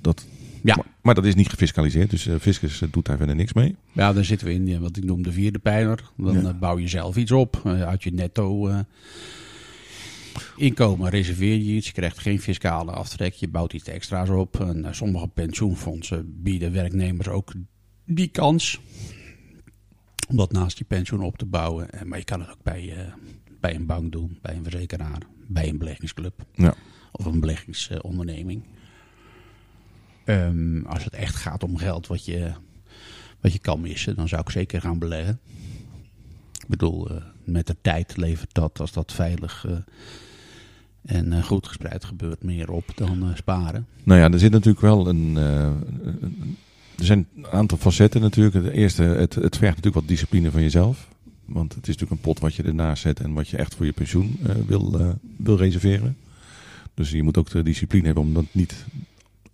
dat. 0.01 0.25
Ja. 0.65 0.75
Maar, 0.75 0.85
maar 1.01 1.15
dat 1.15 1.25
is 1.25 1.35
niet 1.35 1.49
gefiscaliseerd, 1.49 2.09
dus 2.09 2.27
eh, 2.27 2.35
fiscus 2.39 2.81
eh, 2.81 2.91
doet 2.91 3.05
daar 3.05 3.17
verder 3.17 3.35
niks 3.35 3.53
mee. 3.53 3.75
Ja, 3.91 4.13
dan 4.13 4.23
zitten 4.23 4.47
we 4.47 4.53
in 4.53 4.67
eh, 4.67 4.77
wat 4.77 4.97
ik 4.97 5.03
noem 5.03 5.23
de 5.23 5.31
vierde 5.31 5.59
pijler. 5.59 5.99
Dan 6.17 6.41
Ja. 6.41 6.53
bouw 6.53 6.77
je 6.77 6.87
zelf 6.87 7.15
iets 7.15 7.31
op. 7.31 7.61
uit 7.65 8.03
je 8.03 8.11
netto 8.13 8.71
inkomen 10.57 11.09
reserveer 11.09 11.57
je 11.57 11.73
iets. 11.75 11.87
Je 11.87 11.93
krijgt 11.93 12.19
geen 12.19 12.39
fiscale 12.41 12.91
aftrek. 12.91 13.33
Je 13.33 13.47
bouwt 13.47 13.73
iets 13.73 13.87
extra's 13.87 14.29
op. 14.29 14.59
En 14.59 14.95
sommige 14.95 15.27
pensioenfondsen 15.27 16.41
bieden 16.43 16.71
werknemers 16.71 17.27
ook 17.27 17.53
die 18.05 18.27
kans. 18.27 18.79
Om 20.29 20.37
dat 20.37 20.51
naast 20.51 20.77
je 20.77 20.83
pensioen 20.83 21.21
op 21.23 21.37
te 21.37 21.45
bouwen. 21.45 21.89
Maar 22.05 22.17
je 22.17 22.23
kan 22.25 22.39
het 22.39 22.49
ook 22.49 22.63
bij, 22.63 23.13
bij 23.59 23.75
een 23.75 23.85
bank 23.85 24.11
doen. 24.11 24.37
Bij 24.41 24.55
een 24.55 24.63
verzekeraar. 24.63 25.21
Bij 25.47 25.69
een 25.69 25.77
beleggingsclub. 25.77 26.45
Ja. 26.53 26.73
Of 27.11 27.25
een 27.25 27.39
beleggingsonderneming. 27.39 28.63
Ehm, 30.25 30.85
als 30.85 31.03
het 31.03 31.13
echt 31.13 31.35
gaat 31.35 31.63
om 31.63 31.77
geld 31.77 32.07
wat 32.07 32.25
je, 32.25 32.51
wat 33.41 33.53
je 33.53 33.59
kan 33.59 33.81
missen, 33.81 34.15
dan 34.15 34.27
zou 34.27 34.41
ik 34.41 34.49
zeker 34.49 34.81
gaan 34.81 34.99
beleggen. 34.99 35.39
Ik 36.51 36.67
bedoel, 36.67 37.09
eh, 37.09 37.15
met 37.43 37.67
de 37.67 37.75
tijd 37.81 38.17
levert 38.17 38.53
dat, 38.53 38.79
als 38.79 38.91
dat 38.91 39.11
veilig 39.11 39.65
eh, 39.67 39.75
en 41.05 41.33
eh, 41.33 41.43
goed 41.43 41.67
gespreid 41.67 42.05
gebeurt, 42.05 42.43
meer 42.43 42.71
op 42.71 42.91
dan 42.95 43.31
sparen. 43.35 43.87
Nou 44.03 44.19
ja, 44.19 44.31
er 44.31 44.39
zit 44.39 44.51
natuurlijk 44.51 44.81
wel 44.81 45.07
een. 45.07 45.35
er 46.97 47.05
zijn 47.05 47.27
een 47.35 47.47
aantal 47.47 47.77
facetten 47.77 48.21
natuurlijk. 48.21 48.63
De 48.63 48.71
eerste, 48.71 49.03
het, 49.03 49.35
het 49.35 49.57
vergt 49.57 49.75
natuurlijk 49.75 49.95
wat 49.95 50.07
discipline 50.07 50.51
van 50.51 50.61
jezelf. 50.61 51.07
Want 51.45 51.75
het 51.75 51.87
is 51.87 51.93
natuurlijk 51.93 52.11
een 52.11 52.27
pot 52.31 52.39
wat 52.39 52.55
je 52.55 52.63
ernaast 52.63 53.01
zet 53.01 53.19
en 53.19 53.33
wat 53.33 53.47
je 53.47 53.57
echt 53.57 53.75
voor 53.75 53.85
je 53.85 53.91
pensioen 53.91 54.39
wil, 54.67 55.15
wil 55.37 55.57
reserveren. 55.57 56.17
Dus 56.93 57.09
je 57.09 57.23
moet 57.23 57.37
ook 57.37 57.49
de 57.49 57.63
discipline 57.63 58.05
hebben 58.05 58.23
om 58.23 58.33
dat 58.33 58.45
niet 58.51 58.85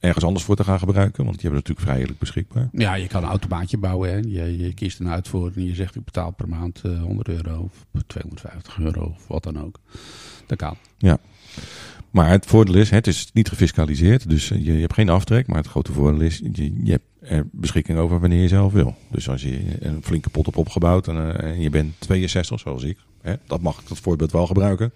ergens 0.01 0.25
anders 0.25 0.45
voor 0.45 0.55
te 0.55 0.63
gaan 0.63 0.79
gebruiken. 0.79 1.25
Want 1.25 1.41
hebt 1.41 1.55
het 1.55 1.67
natuurlijk 1.67 1.87
vrijelijk 1.87 2.19
beschikbaar. 2.19 2.69
Ja, 2.71 2.93
je 2.93 3.07
kan 3.07 3.23
een 3.23 3.29
automaatje 3.29 3.77
bouwen. 3.77 4.09
Hè. 4.09 4.15
Je, 4.15 4.57
je 4.57 4.73
kiest 4.73 4.99
een 4.99 5.09
uitvoering 5.09 5.55
en 5.55 5.65
je 5.65 5.75
zegt 5.75 5.95
ik 5.95 6.05
betaal 6.05 6.31
per 6.31 6.47
maand 6.47 6.81
eh, 6.83 7.01
100 7.01 7.27
euro 7.27 7.59
of 7.59 8.01
250 8.07 8.79
euro 8.79 9.03
of 9.03 9.27
wat 9.27 9.43
dan 9.43 9.61
ook. 9.61 9.79
Dat 10.45 10.57
kan. 10.57 10.77
Maar 12.11 12.29
het 12.29 12.45
voordeel 12.45 12.75
is, 12.75 12.89
het 12.89 13.07
is 13.07 13.29
niet 13.33 13.49
gefiscaliseerd. 13.49 14.29
Dus 14.29 14.51
eh, 14.51 14.65
je, 14.65 14.73
je 14.73 14.81
hebt 14.81 14.93
geen 14.93 15.09
aftrek. 15.09 15.47
Maar 15.47 15.57
het 15.57 15.67
grote 15.67 15.91
voordeel 15.91 16.21
is, 16.21 16.41
je, 16.53 16.83
je 16.83 16.91
hebt 16.91 17.05
er 17.19 17.47
beschikking 17.51 17.97
over 17.97 18.19
wanneer 18.19 18.41
je 18.41 18.47
zelf 18.47 18.73
wil. 18.73 18.95
Dus 19.11 19.29
als 19.29 19.41
je 19.41 19.59
een 19.79 20.03
flinke 20.03 20.29
pot 20.29 20.45
hebt 20.45 20.57
opgebouwd 20.57 21.07
en, 21.07 21.15
eh, 21.15 21.49
en 21.49 21.61
je 21.61 21.69
bent 21.69 21.93
62, 21.99 22.59
zoals 22.59 22.83
ik. 22.83 22.97
Hè, 23.21 23.33
dat 23.47 23.61
mag 23.61 23.79
ik 23.79 23.87
dat 23.87 23.99
voorbeeld 23.99 24.31
wel 24.31 24.47
gebruiken. 24.47 24.91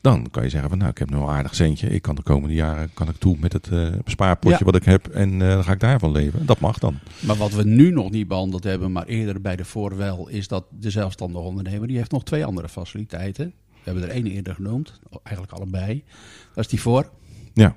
Dan 0.00 0.30
kan 0.30 0.42
je 0.42 0.48
zeggen 0.48 0.68
van 0.68 0.78
nou, 0.78 0.90
ik 0.90 0.98
heb 0.98 1.10
nu 1.10 1.16
een 1.16 1.26
aardig 1.28 1.54
centje. 1.54 1.88
Ik 1.88 2.02
kan 2.02 2.14
de 2.14 2.22
komende 2.22 2.54
jaren 2.54 2.90
kan 2.94 3.08
ik 3.08 3.16
toe 3.16 3.36
met 3.40 3.52
het 3.52 3.68
eh, 3.68 3.88
spaarpotje 4.04 4.58
Ja. 4.58 4.64
wat 4.64 4.74
ik 4.76 4.84
heb. 4.84 5.08
En 5.08 5.32
eh, 5.42 5.48
dan 5.48 5.64
ga 5.64 5.72
ik 5.72 5.80
daarvan 5.80 6.12
leven. 6.12 6.46
Dat 6.46 6.60
mag 6.60 6.78
dan. 6.78 6.98
Maar 7.20 7.36
wat 7.36 7.52
we 7.52 7.64
nu 7.64 7.90
nog 7.90 8.10
niet 8.10 8.28
behandeld 8.28 8.64
hebben, 8.64 8.92
maar 8.92 9.06
eerder 9.06 9.40
bij 9.40 9.56
de 9.56 9.64
voorwel, 9.64 10.28
is 10.28 10.48
dat 10.48 10.64
de 10.78 10.90
zelfstandige 10.90 11.44
ondernemer, 11.44 11.88
die 11.88 11.96
heeft 11.96 12.10
nog 12.10 12.24
twee 12.24 12.44
andere 12.44 12.68
faciliteiten. 12.68 13.52
We 13.68 13.80
hebben 13.90 14.02
er 14.02 14.10
één 14.10 14.26
eerder 14.26 14.54
genoemd, 14.54 15.00
eigenlijk 15.22 15.56
allebei. 15.56 16.04
Dat 16.54 16.64
is 16.64 16.70
die 16.70 16.80
voor. 16.80 17.10
Ja. 17.54 17.74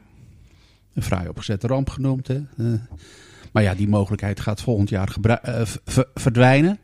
Een 0.94 1.04
fraai 1.04 1.28
opgezette 1.28 1.68
ramp 1.68 1.90
genoemd. 1.90 2.28
Hè. 2.28 2.36
Eh, 2.58 2.66
maar 3.52 3.64
ja, 3.64 3.76
die 3.76 3.88
mogelijkheid 3.88 4.40
gaat 4.40 4.62
volgend 4.62 4.90
jaar 4.90 5.16
verdwijnen. 6.14 6.80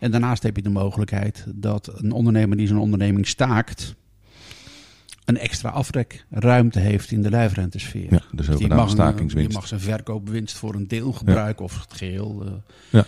En 0.00 0.10
daarnaast 0.10 0.42
heb 0.42 0.56
je 0.56 0.62
de 0.62 0.70
mogelijkheid 0.70 1.44
dat 1.54 1.92
een 2.02 2.12
ondernemer 2.12 2.56
die 2.56 2.66
zijn 2.66 2.78
onderneming 2.78 3.26
staakt, 3.26 3.94
een 5.24 5.38
extra 5.38 5.68
aftrekruimte 5.70 6.78
heeft 6.80 7.10
in 7.10 7.22
de 7.22 7.30
lijfrentesfeer. 7.30 8.12
Ja, 8.12 8.20
een- 8.36 8.88
stakingswinst. 8.88 9.48
die 9.48 9.58
mag 9.58 9.66
zijn 9.66 9.80
verkoopwinst 9.80 10.56
voor 10.56 10.74
een 10.74 10.88
deel 10.88 11.12
gebruiken 11.12 11.64
of 11.64 11.80
het 11.80 11.92
geheel 11.98 12.44
eh, 12.46 12.52
Ja. 12.90 13.04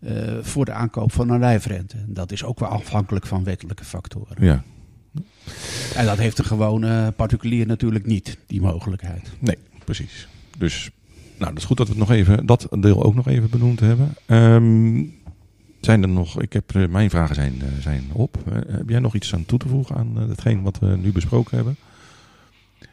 eh, 0.00 0.38
voor 0.42 0.64
de 0.64 0.72
aankoop 0.72 1.12
van 1.12 1.30
een 1.30 1.40
lijfrente. 1.40 1.96
Dat 2.06 2.32
is 2.32 2.44
ook 2.44 2.58
wel 2.60 2.68
afhankelijk 2.68 3.26
van 3.26 3.44
wettelijke 3.44 3.84
factoren. 3.84 4.44
Ja, 4.44 4.62
En 5.94 6.06
dat 6.06 6.18
heeft 6.18 6.38
een 6.38 6.44
gewone 6.44 7.12
particulier 7.16 7.66
natuurlijk 7.66 8.06
niet, 8.06 8.36
die 8.46 8.60
mogelijkheid. 8.60 9.30
nee, 9.38 9.58
precies. 9.84 10.28
Dus 10.58 10.90
Nou, 11.38 11.50
dat 11.52 11.58
is 11.60 11.64
goed 11.68 11.76
dat 11.76 11.86
we 11.88 11.92
het 11.92 12.02
nog 12.08 12.10
even, 12.16 12.46
dat 12.46 12.66
deel 12.80 13.02
ook 13.04 13.14
nog 13.14 13.28
even 13.28 13.50
benoemd 13.50 13.80
hebben. 13.80 14.14
Ehm, 14.26 15.02
zijn 15.86 16.02
er 16.02 16.08
nog, 16.08 16.40
ik 16.40 16.52
heb, 16.52 16.74
eh, 16.74 16.88
mijn 16.88 17.10
vragen 17.10 17.34
zijn, 17.34 17.54
eh, 17.60 17.66
zijn 17.80 18.04
op. 18.12 18.36
Eh, 18.46 18.52
heb 18.68 18.88
jij 18.88 18.98
nog 18.98 19.14
iets 19.14 19.34
aan 19.34 19.46
toe 19.46 19.58
te 19.58 19.68
voegen 19.68 19.96
aan 19.96 20.16
hetgeen 20.16 20.62
wat 20.62 20.78
we 20.78 20.86
nu 20.86 21.12
besproken 21.12 21.56
hebben? 21.56 21.76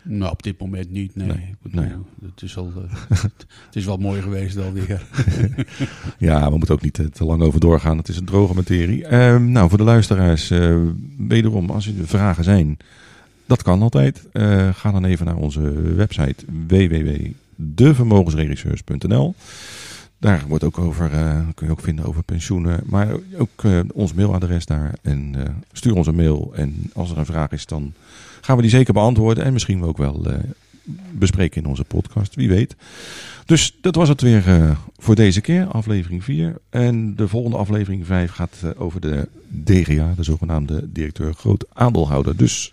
Nou, 0.02 0.32
op 0.32 0.44
dit 0.44 0.60
moment 0.60 0.92
niet, 0.92 1.16
nee. 1.16 1.56
Het, 2.22 2.42
is 2.42 2.58
al, 2.58 2.72
het 3.68 3.74
is 3.74 3.86
wel 3.86 3.98
mooi 3.98 4.22
geweest 4.22 4.58
alweer. 4.58 5.02
Ja, 6.18 6.50
we 6.50 6.58
moeten 6.58 6.76
ook 6.76 6.82
niet 6.82 7.02
te 7.12 7.26
lang 7.26 7.42
over 7.42 7.60
doorgaan. 7.60 7.98
Het 7.98 8.08
is 8.08 8.18
een 8.18 8.26
droge 8.26 8.54
materie. 8.54 9.06
Ehm, 9.06 9.52
nou, 9.52 9.70
voor 9.70 9.78
de 9.78 9.84
luisteraars, 9.84 10.52
wederom, 11.18 11.70
als 11.70 11.88
er 11.88 11.94
vragen 12.04 12.44
zijn, 12.44 12.78
dat 13.46 13.64
kan 13.64 13.82
altijd. 13.82 14.28
Ga 14.74 14.92
dan 14.92 15.06
even 15.06 15.26
naar 15.26 15.36
onze 15.36 15.62
website 15.96 16.46
www.devermogensregisseurs.nl. 16.68 19.36
Daar 20.24 20.44
wordt 20.48 20.64
ook 20.64 20.78
over, 20.78 21.12
eh, 21.12 21.40
kun 21.56 21.66
je 21.68 21.72
ook 21.72 21.82
vinden 21.82 22.06
over 22.06 22.24
pensioenen, 22.24 22.84
maar 22.86 23.08
ook 23.38 23.64
eh, 23.64 23.80
ons 23.94 24.14
mailadres 24.14 24.66
daar. 24.66 24.94
En 25.02 25.36
eh, 25.36 25.54
stuur 25.72 25.96
ons 25.96 26.08
een 26.08 26.16
mail. 26.16 26.52
En 26.56 26.92
als 26.94 27.12
er 27.12 27.18
een 27.18 27.26
vraag 27.26 27.52
is, 27.52 27.66
dan 27.66 27.94
gaan 28.42 28.56
we 28.56 28.62
die 28.62 28.72
zeker 28.72 28.94
beantwoorden. 28.94 29.44
En 29.44 29.54
misschien 29.54 29.84
ook 29.84 29.98
wel 29.98 30.28
bespreken 31.12 31.62
in 31.62 31.70
onze 31.70 31.84
podcast, 31.84 32.36
wie 32.36 32.50
weet. 32.50 32.76
Dus 33.46 33.78
dat 33.82 33.96
was 33.96 34.10
het 34.10 34.22
weer 34.22 34.78
voor 34.98 35.16
deze 35.16 35.42
keer, 35.42 35.66
aflevering 35.66 36.24
4. 36.24 36.56
En 36.70 37.16
de 37.16 37.28
volgende 37.28 37.58
aflevering 37.58 38.06
5 38.06 38.32
gaat 38.32 38.58
over 38.78 39.02
de 39.02 39.28
DGA, 39.64 40.14
de 40.16 40.24
zogenaamde 40.24 40.92
directeur 40.92 41.34
groot 41.34 41.66
aandeelhouder. 41.74 42.38
Dus 42.38 42.72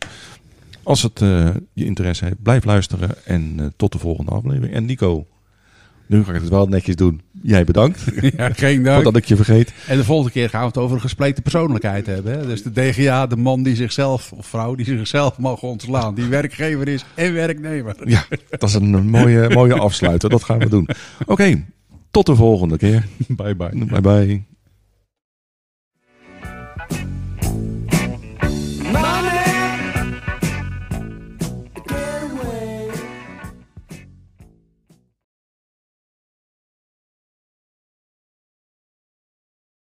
als 0.82 1.02
het 1.02 1.18
je 1.72 1.84
interesse 1.84 2.24
heeft, 2.24 2.42
blijf 2.42 2.64
luisteren 2.64 3.24
en 3.24 3.72
tot 3.76 3.92
de 3.92 3.98
volgende 3.98 4.30
aflevering. 4.30 4.74
En 4.74 4.84
Nico, 4.84 5.26
nu 6.10 6.24
ga 6.24 6.32
ik 6.32 6.40
het 6.40 6.50
wel 6.50 6.66
netjes 6.66 6.96
doen. 6.96 7.20
Jij 7.42 7.64
bedankt, 7.64 8.04
ja, 8.36 8.50
geen 8.52 8.82
dank. 8.82 8.94
voordat 8.94 9.16
ik 9.16 9.24
je 9.24 9.36
vergeet. 9.36 9.72
En 9.86 9.96
de 9.96 10.04
volgende 10.04 10.32
keer 10.32 10.48
gaan 10.48 10.60
we 10.60 10.66
het 10.66 10.76
over 10.76 10.94
een 10.94 11.00
gespleten 11.02 11.42
persoonlijkheid 11.42 12.06
hebben. 12.06 12.38
Hè? 12.38 12.46
Dus 12.46 12.62
de 12.62 12.72
DGA, 12.72 13.26
de 13.26 13.36
man 13.36 13.62
die 13.62 13.76
zichzelf, 13.76 14.32
of 14.32 14.46
vrouw 14.46 14.74
die 14.74 14.86
zichzelf 14.86 15.38
mag 15.38 15.62
ontslaan. 15.62 16.14
Die 16.14 16.24
werkgever 16.26 16.88
is 16.88 17.04
en 17.14 17.32
werknemer. 17.32 17.96
Ja, 18.04 18.24
dat 18.48 18.68
is 18.68 18.74
een 18.74 19.08
mooie, 19.08 19.48
mooie 19.58 19.78
afsluiter. 19.78 20.30
Dat 20.30 20.44
gaan 20.44 20.58
we 20.58 20.68
doen. 20.68 20.88
Oké, 21.26 21.64
tot 22.10 22.26
de 22.26 22.34
volgende 22.34 22.76
keer. 22.76 23.06
Bye 23.28 23.54
bye. 23.54 23.84
Bye 23.86 24.00
bye. 24.00 24.49